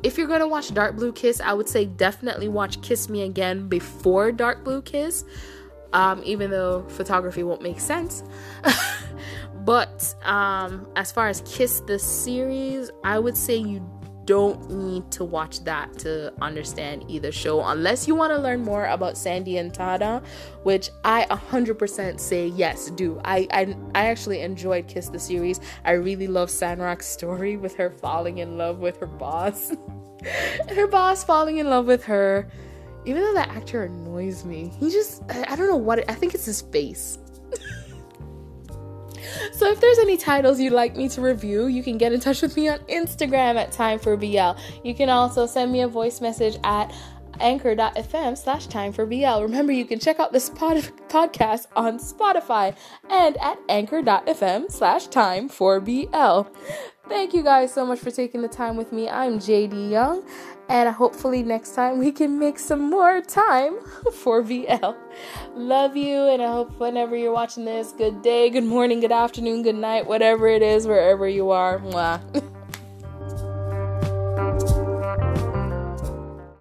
If 0.04 0.18
you're 0.18 0.28
gonna 0.28 0.48
watch 0.48 0.74
Dark 0.74 0.96
Blue 0.96 1.14
Kiss, 1.14 1.40
I 1.40 1.54
would 1.54 1.70
say 1.70 1.86
definitely 1.86 2.50
watch 2.50 2.82
Kiss 2.82 3.10
Me 3.10 3.22
Again 3.24 3.68
before 3.68 4.32
Dark 4.32 4.64
Blue 4.64 4.82
Kiss. 4.82 5.24
Um, 5.94 6.22
even 6.26 6.50
though 6.50 6.84
photography 6.90 7.44
won't 7.44 7.62
make 7.62 7.80
sense. 7.80 8.24
but 9.64 10.16
um, 10.24 10.88
as 10.96 11.12
far 11.12 11.28
as 11.28 11.42
Kiss 11.46 11.82
the 11.82 12.00
series, 12.00 12.90
I 13.04 13.20
would 13.20 13.38
say 13.38 13.56
you 13.58 13.88
don't 14.26 14.70
need 14.70 15.10
to 15.12 15.24
watch 15.24 15.64
that 15.64 15.98
to 16.00 16.34
understand 16.42 17.06
either 17.08 17.32
show 17.32 17.64
unless 17.64 18.08
you 18.08 18.16
want 18.16 18.32
to 18.32 18.38
learn 18.38 18.64
more 18.64 18.86
about 18.86 19.16
Sandee 19.16 19.60
and 19.60 19.74
Tada, 19.74 20.24
which 20.64 20.90
I 21.04 21.26
100% 21.26 22.20
say 22.20 22.48
yes, 22.48 22.90
do. 22.92 23.20
I, 23.26 23.48
I 23.52 23.76
I 23.96 24.06
actually 24.06 24.42
enjoyed 24.42 24.88
Kiss 24.88 25.10
the 25.10 25.20
series. 25.20 25.60
I 25.86 25.92
really 25.92 26.28
love 26.28 26.50
Sanrak's 26.50 27.06
story 27.06 27.58
with 27.58 27.76
her 27.76 27.90
falling 27.90 28.40
in 28.40 28.58
love 28.58 28.80
with 28.80 28.98
her 28.98 29.08
boss. 29.08 29.72
her 30.70 30.88
boss 30.88 31.24
falling 31.24 31.58
in 31.58 31.70
love 31.70 31.86
with 31.86 32.04
her. 32.06 32.48
Even 33.06 33.22
though 33.22 33.34
that 33.34 33.50
actor 33.50 33.84
annoys 33.84 34.46
me, 34.46 34.72
he 34.80 34.90
just 34.90 35.24
I, 35.30 35.46
I 35.50 35.56
don't 35.56 35.68
know 35.68 35.76
what 35.76 36.00
it, 36.00 36.06
I 36.08 36.14
think 36.14 36.34
it's 36.34 36.46
his 36.46 36.62
face. 36.62 37.18
If 39.74 39.82
there's 39.82 39.98
any 39.98 40.18
titles 40.18 40.60
you'd 40.60 40.72
like 40.72 40.96
me 40.96 41.10
to 41.10 41.20
review, 41.20 41.66
you 41.66 41.82
can 41.82 41.98
get 41.98 42.14
in 42.14 42.20
touch 42.20 42.44
with 42.44 42.56
me 42.56 42.70
on 42.70 42.78
Instagram 42.82 43.56
at 43.56 43.72
Time 43.72 43.98
for 43.98 44.16
BL. 44.16 44.52
You 44.84 44.94
can 44.94 45.10
also 45.10 45.48
send 45.48 45.72
me 45.72 45.82
a 45.82 45.88
voice 45.88 46.22
message 46.22 46.60
at 46.64 46.94
anchor.fm 47.40 48.38
slash 48.38 48.68
time 48.68 48.94
for 48.94 49.08
BL. 49.08 49.42
Remember, 49.42 49.72
you 49.72 49.86
can 49.86 49.98
check 49.98 50.20
out 50.20 50.32
this 50.32 50.52
pod- 50.52 50.92
podcast 51.08 51.66
on 51.76 51.98
Spotify 51.98 52.76
and 53.10 53.36
at 53.38 53.58
anchor.fm 53.68 54.72
slash 54.72 55.08
time 55.08 55.50
for 55.50 55.80
BL. 55.80 56.42
Thank 57.10 57.34
you 57.34 57.42
guys 57.44 57.74
so 57.74 57.84
much 57.84 57.98
for 57.98 58.12
taking 58.12 58.44
the 58.44 58.48
time 58.48 58.78
with 58.78 58.92
me. 58.94 59.10
I'm 59.10 59.40
JD 59.40 59.90
Young, 59.90 60.24
and 60.70 60.90
hopefully 60.90 61.44
next 61.44 61.76
time 61.76 62.00
we 62.00 62.12
can 62.12 62.40
make 62.40 62.60
some 62.60 62.90
more 62.90 63.22
time 63.22 63.76
for 64.14 64.42
BL. 64.42 64.94
Love 65.56 65.96
you, 65.96 66.28
and 66.28 66.42
I 66.42 66.52
hope 66.52 66.80
whenever 66.80 67.16
you're 67.16 67.34
watching 67.34 67.66
this, 67.66 67.92
good 67.92 68.22
day, 68.22 68.50
good 68.50 68.64
morning, 68.64 69.00
good 69.00 69.12
afternoon, 69.12 69.64
good 69.64 69.76
night, 69.76 70.08
whatever 70.08 70.48
it 70.48 70.62
is, 70.62 70.88
wherever 70.88 71.28
you 71.28 71.52
are. 71.52 71.80
Mwah. 71.80 72.22